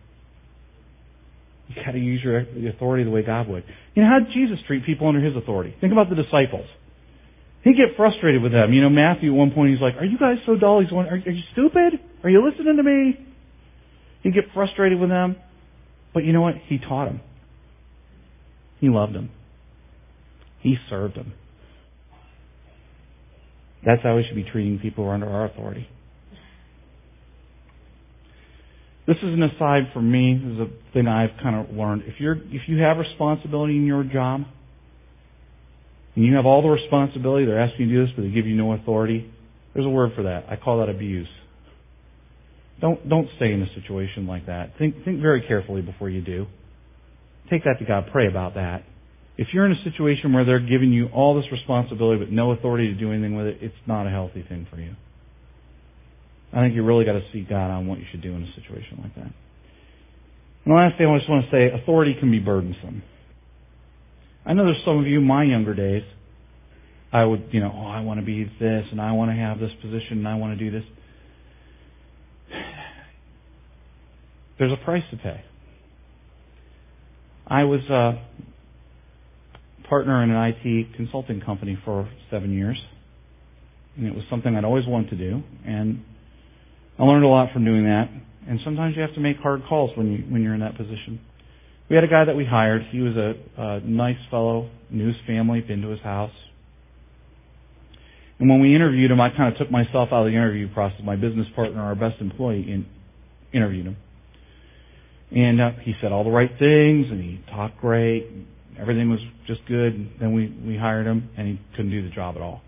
[1.70, 3.64] You got to use your authority the way God would.
[3.96, 5.74] You know, how did Jesus treat people under his authority?
[5.80, 6.68] Think about the disciples.
[7.64, 8.74] He'd get frustrated with them.
[8.74, 10.82] You know, Matthew at one point he's like, Are you guys so dull?
[10.82, 12.00] He's going, Are, are you stupid?
[12.24, 13.26] Are you listening to me?
[14.24, 15.38] He'd get frustrated with them.
[16.14, 16.56] But you know what?
[16.68, 17.22] He taught them.
[18.80, 19.30] He loved them.
[20.62, 21.34] He served them.
[23.86, 25.88] That's how we should be treating people who are under our authority.
[29.08, 30.40] This is an aside for me.
[30.42, 32.04] This is a thing I've kind of learned.
[32.06, 34.42] If you're if you have responsibility in your job,
[36.16, 38.46] and you have all the responsibility, they're asking you to do this, but they give
[38.46, 39.32] you no authority.
[39.74, 40.46] There's a word for that.
[40.50, 41.28] I call that abuse.
[42.80, 44.78] Don't don't stay in a situation like that.
[44.78, 46.46] Think think very carefully before you do.
[47.50, 48.06] Take that to God.
[48.12, 48.84] Pray about that.
[49.42, 52.90] If you're in a situation where they're giving you all this responsibility but no authority
[52.90, 54.94] to do anything with it, it's not a healthy thing for you.
[56.54, 58.54] I think you really got to seek God on what you should do in a
[58.54, 59.24] situation like that.
[59.24, 59.34] And
[60.68, 63.02] the last thing I just want to say, authority can be burdensome.
[64.46, 66.04] I know there's some of you, my younger days,
[67.12, 69.58] I would, you know, oh, I want to be this, and I want to have
[69.58, 70.88] this position, and I want to do this.
[74.60, 75.42] There's a price to pay.
[77.48, 78.24] I was a
[79.92, 82.82] partner in an IT consulting company for seven years,
[83.98, 86.02] and it was something I'd always wanted to do, and
[86.98, 88.08] I learned a lot from doing that.
[88.48, 91.20] And sometimes you have to make hard calls when you when you're in that position.
[91.90, 92.84] We had a guy that we hired.
[92.90, 96.32] He was a, a nice fellow, knew his family, been to his house.
[98.40, 101.02] And when we interviewed him, I kind of took myself out of the interview process.
[101.04, 102.86] My business partner, our best employee, in,
[103.54, 103.98] interviewed him.
[105.32, 108.26] And uh, he said all the right things, and he talked great.
[108.82, 110.10] Everything was just good.
[110.20, 112.62] Then we we hired him, and he couldn't do the job at all.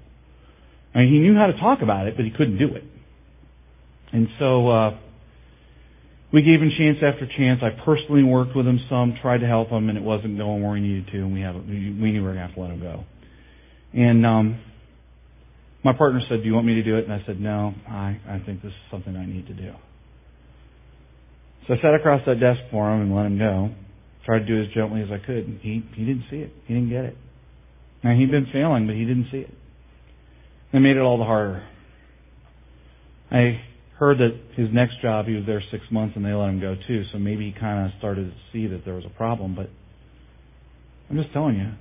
[0.94, 2.84] I mean, he knew how to talk about it, but he couldn't do it.
[4.12, 5.00] And so uh,
[6.32, 7.62] we gave him chance after chance.
[7.64, 10.74] I personally worked with him some, tried to help him, and it wasn't going where
[10.74, 12.72] we needed to, and we have we knew we were going to have to let
[12.72, 13.04] him go.
[13.94, 14.62] And um,
[15.84, 18.20] my partner said, "Do you want me to do it?" And I said, "No, I
[18.30, 19.74] I think this is something I need to do."
[21.68, 23.70] So I sat across that desk for him and let him go.
[24.26, 25.60] Tried to do as gently as I could.
[25.62, 26.54] He he didn't see it.
[26.66, 27.18] He didn't get it.
[28.04, 29.54] Now he'd been failing, but he didn't see it.
[30.74, 31.68] It made it all the harder.
[33.32, 33.62] I
[33.98, 36.76] heard that his next job, he was there six months and they let him go
[36.88, 39.70] too, so maybe he kind of started to see that there was a problem, but
[41.10, 41.72] I'm just telling you,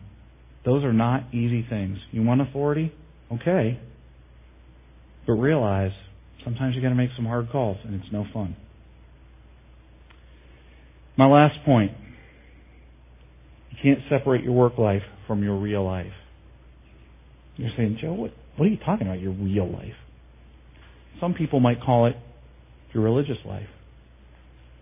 [0.64, 1.98] those are not easy things.
[2.10, 2.92] You want authority?
[3.32, 3.80] Okay.
[5.26, 5.92] But realize
[6.44, 8.56] sometimes you gotta make some hard calls and it's no fun.
[11.16, 11.92] My last point.
[13.82, 16.12] Can't separate your work life from your real life.
[17.56, 19.94] You're saying, Joe, what, what are you talking about, your real life?
[21.20, 22.16] Some people might call it
[22.92, 23.68] your religious life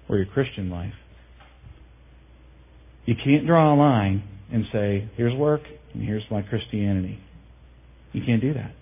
[0.08, 0.92] or your Christian life.
[3.06, 4.22] You can't draw a line
[4.52, 5.62] and say, here's work
[5.94, 7.18] and here's my Christianity.
[8.12, 8.72] You can't do that.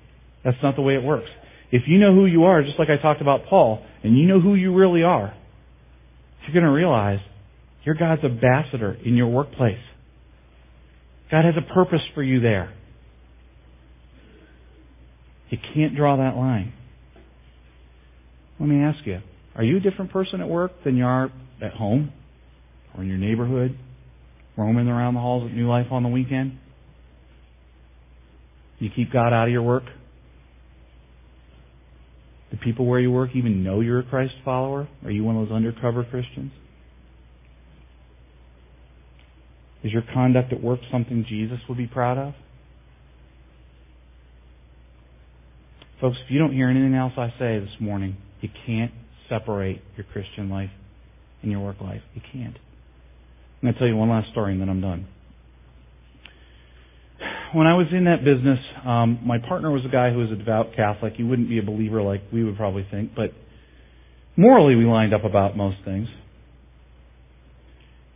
[0.44, 1.28] That's not the way it works.
[1.70, 4.40] If you know who you are, just like I talked about Paul, and you know
[4.40, 5.34] who you really are,
[6.42, 7.18] you're going to realize
[7.84, 9.76] you're God's ambassador in your workplace.
[11.30, 12.74] God has a purpose for you there.
[15.50, 16.72] You can't draw that line.
[18.60, 19.20] Let me ask you,
[19.54, 21.30] are you a different person at work than you are
[21.62, 22.12] at home
[22.94, 23.78] or in your neighborhood,
[24.56, 26.58] roaming around the halls of New Life on the weekend?
[28.78, 29.84] You keep God out of your work?
[32.50, 34.88] Do people where you work even know you're a Christ follower?
[35.04, 36.52] Are you one of those undercover Christians?
[39.84, 42.34] Is your conduct at work something Jesus would be proud of?
[46.00, 48.92] Folks, if you don't hear anything else I say this morning, you can't
[49.28, 50.70] separate your Christian life
[51.42, 52.02] and your work life.
[52.14, 52.56] You can't.
[52.56, 55.08] I'm going to tell you one last story and then I'm done.
[57.52, 60.36] When I was in that business, um, my partner was a guy who was a
[60.36, 61.14] devout Catholic.
[61.16, 63.30] He wouldn't be a believer like we would probably think, but
[64.36, 66.08] morally we lined up about most things.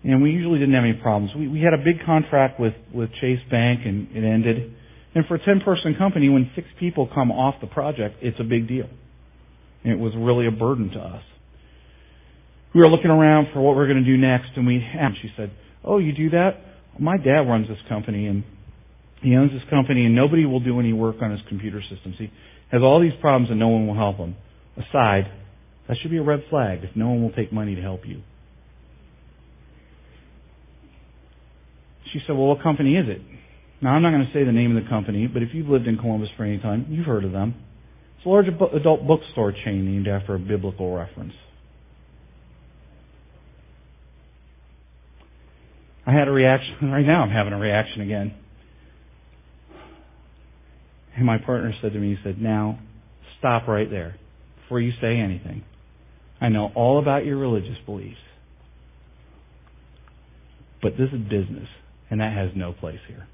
[0.05, 1.33] And we usually didn't have any problems.
[1.37, 4.75] We, we had a big contract with, with Chase Bank and it ended.
[5.15, 8.45] And for a 10 person company, when six people come off the project, it's a
[8.45, 8.89] big deal.
[9.85, 11.23] And it was really a burden to us.
[12.75, 15.19] We were looking around for what we are going to do next, and we asked.
[15.21, 15.51] She said,
[15.85, 16.53] "Oh, you do that?
[16.99, 18.45] My dad runs this company, and
[19.21, 22.17] he owns this company, and nobody will do any work on his computer systems.
[22.19, 22.31] He
[22.71, 24.37] has all these problems, and no one will help him.
[24.79, 25.25] Aside,
[25.87, 28.23] that should be a red flag if no one will take money to help you."
[32.13, 33.21] She said, "Well, what company is it?"
[33.81, 35.89] Now, I'm not going to say the name of the company, but if you've lived
[35.89, 37.55] in Columbus for any time, you've heard of them.
[38.17, 41.33] It's a large adult bookstore chain named after a biblical reference.
[46.07, 46.77] I had a reaction.
[46.93, 48.35] Right now, I'm having a reaction again.
[51.17, 52.79] And my partner said to me, he said, Now,
[53.39, 54.17] stop right there
[54.63, 55.65] before you say anything.
[56.41, 58.17] I know all about your religious beliefs.
[60.81, 61.69] But this is business,
[62.13, 63.27] and that has no place here.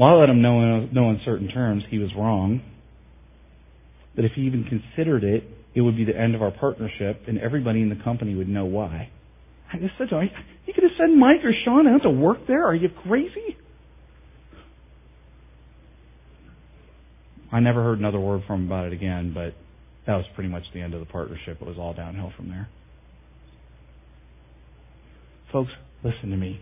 [0.00, 2.60] Well, I let him know in no uncertain terms he was wrong.
[4.16, 5.44] That if he even considered it,
[5.76, 8.64] it would be the end of our partnership, and everybody in the company would know
[8.64, 9.10] why.
[9.72, 10.30] I just said to him,
[10.66, 12.66] "You could have sent Mike or Sean out to work there.
[12.66, 13.56] Are you crazy?"
[17.52, 19.54] I never heard another word from him about it again, but
[20.06, 21.62] that was pretty much the end of the partnership.
[21.62, 22.68] It was all downhill from there.
[25.56, 25.72] Folks,
[26.04, 26.60] listen to me.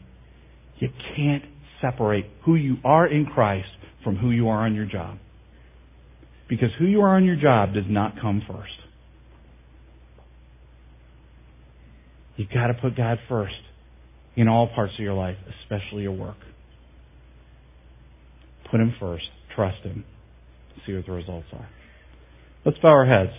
[0.78, 1.42] You can't
[1.82, 3.66] separate who you are in Christ
[4.04, 5.18] from who you are on your job.
[6.48, 8.70] Because who you are on your job does not come first.
[12.36, 13.54] You've got to put God first
[14.36, 16.38] in all parts of your life, especially your work.
[18.70, 19.24] Put Him first.
[19.56, 20.04] Trust Him.
[20.86, 21.68] See what the results are.
[22.64, 23.36] Let's bow our heads.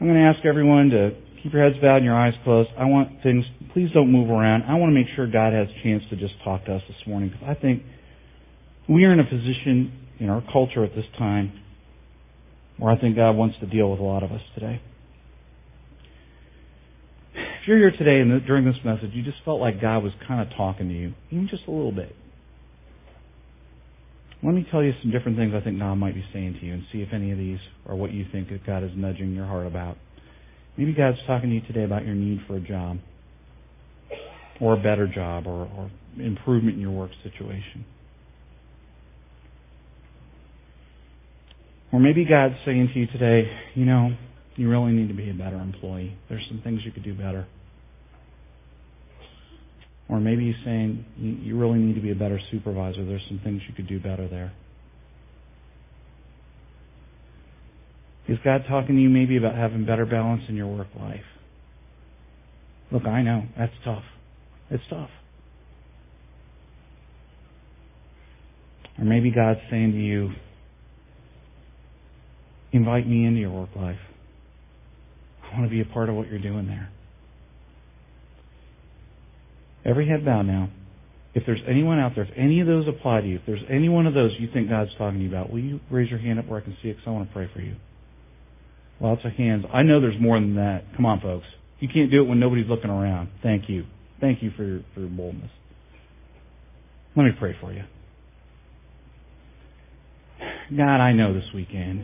[0.00, 1.10] I'm going to ask everyone to
[1.44, 2.70] keep your heads bowed and your eyes closed.
[2.76, 4.62] I want things, please don't move around.
[4.62, 6.96] I want to make sure God has a chance to just talk to us this
[7.06, 7.82] morning because I think
[8.88, 11.52] we are in a position in our culture at this time
[12.78, 14.80] where I think God wants to deal with a lot of us today.
[17.34, 20.40] If you're here today and during this message you just felt like God was kind
[20.40, 22.16] of talking to you, even just a little bit,
[24.42, 26.72] let me tell you some different things I think God might be saying to you
[26.72, 29.46] and see if any of these are what you think that God is nudging your
[29.46, 29.98] heart about.
[30.76, 32.98] Maybe God's talking to you today about your need for a job
[34.60, 37.84] or a better job or, or improvement in your work situation.
[41.92, 44.10] Or maybe God's saying to you today, you know,
[44.56, 46.16] you really need to be a better employee.
[46.28, 47.46] There's some things you could do better.
[50.08, 53.04] Or maybe He's saying, you really need to be a better supervisor.
[53.04, 54.52] There's some things you could do better there.
[58.28, 61.20] Is God talking to you maybe about having better balance in your work life?
[62.90, 64.04] Look, I know that's tough.
[64.70, 65.10] It's tough.
[68.98, 70.30] Or maybe God's saying to you,
[72.72, 73.98] invite me into your work life.
[75.42, 76.88] I want to be a part of what you're doing there.
[79.84, 80.70] Every head bowed now.
[81.34, 83.88] If there's anyone out there, if any of those apply to you, if there's any
[83.88, 86.38] one of those you think God's talking to you about, will you raise your hand
[86.38, 86.94] up where I can see it?
[86.94, 87.74] Because I want to pray for you.
[89.04, 89.66] Lots of hands.
[89.70, 90.84] I know there's more than that.
[90.96, 91.44] Come on, folks.
[91.78, 93.28] You can't do it when nobody's looking around.
[93.42, 93.84] Thank you.
[94.18, 95.50] Thank you for your, for your boldness.
[97.14, 97.82] Let me pray for you.
[100.74, 102.02] God, I know this weekend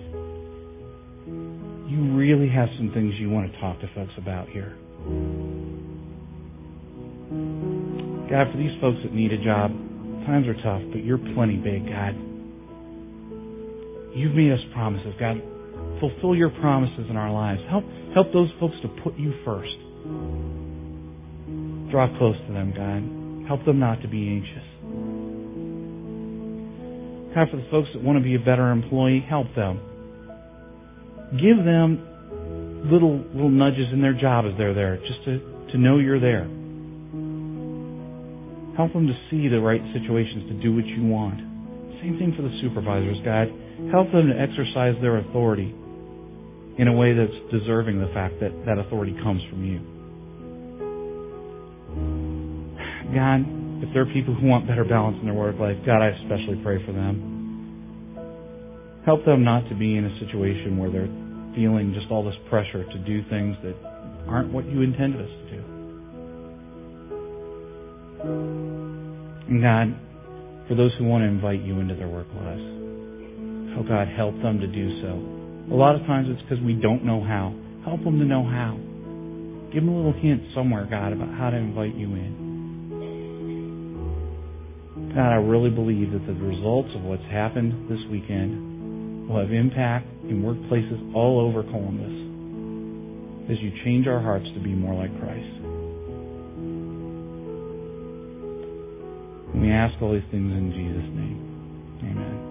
[1.90, 4.76] you really have some things you want to talk to folks about here.
[8.28, 9.70] God, for these folks that need a job,
[10.26, 12.14] times are tough, but you're plenty big, God.
[14.14, 15.40] You've made us promises, God.
[16.01, 17.61] Fulfill your promises in our lives.
[17.68, 17.84] Help
[18.14, 19.76] help those folks to put you first.
[21.92, 23.46] Draw close to them, God.
[23.46, 24.64] Help them not to be anxious.
[27.34, 29.78] God, for the folks that want to be a better employee, help them.
[31.36, 32.01] Give them
[32.90, 35.38] little little nudges in their job as they're there, just to,
[35.72, 36.48] to know you're there.
[38.76, 41.36] Help them to see the right situations to do what you want.
[42.01, 43.53] Same thing for the supervisors, God.
[43.92, 45.74] Help them to exercise their authority
[46.81, 49.78] in a way that's deserving the fact that that authority comes from you.
[53.12, 53.45] God,
[53.85, 56.57] if there are people who want better balance in their work life, God, I especially
[56.64, 57.20] pray for them.
[59.05, 61.12] Help them not to be in a situation where they're
[61.55, 63.76] feeling just all this pressure to do things that
[64.26, 65.62] aren't what you intended us to do.
[69.53, 69.93] And God,
[70.66, 72.64] for those who want to invite you into their work lives,
[73.76, 75.39] oh God, help them to do so.
[75.71, 77.55] A lot of times it's because we don't know how.
[77.85, 78.75] Help them to know how.
[79.73, 82.51] Give them a little hint somewhere, God, about how to invite you in.
[85.14, 90.07] God, I really believe that the results of what's happened this weekend will have impact
[90.25, 92.18] in workplaces all over Columbus
[93.51, 95.55] as you change our hearts to be more like Christ.
[99.55, 101.39] And we ask all these things in Jesus' name.
[102.11, 102.30] Amen.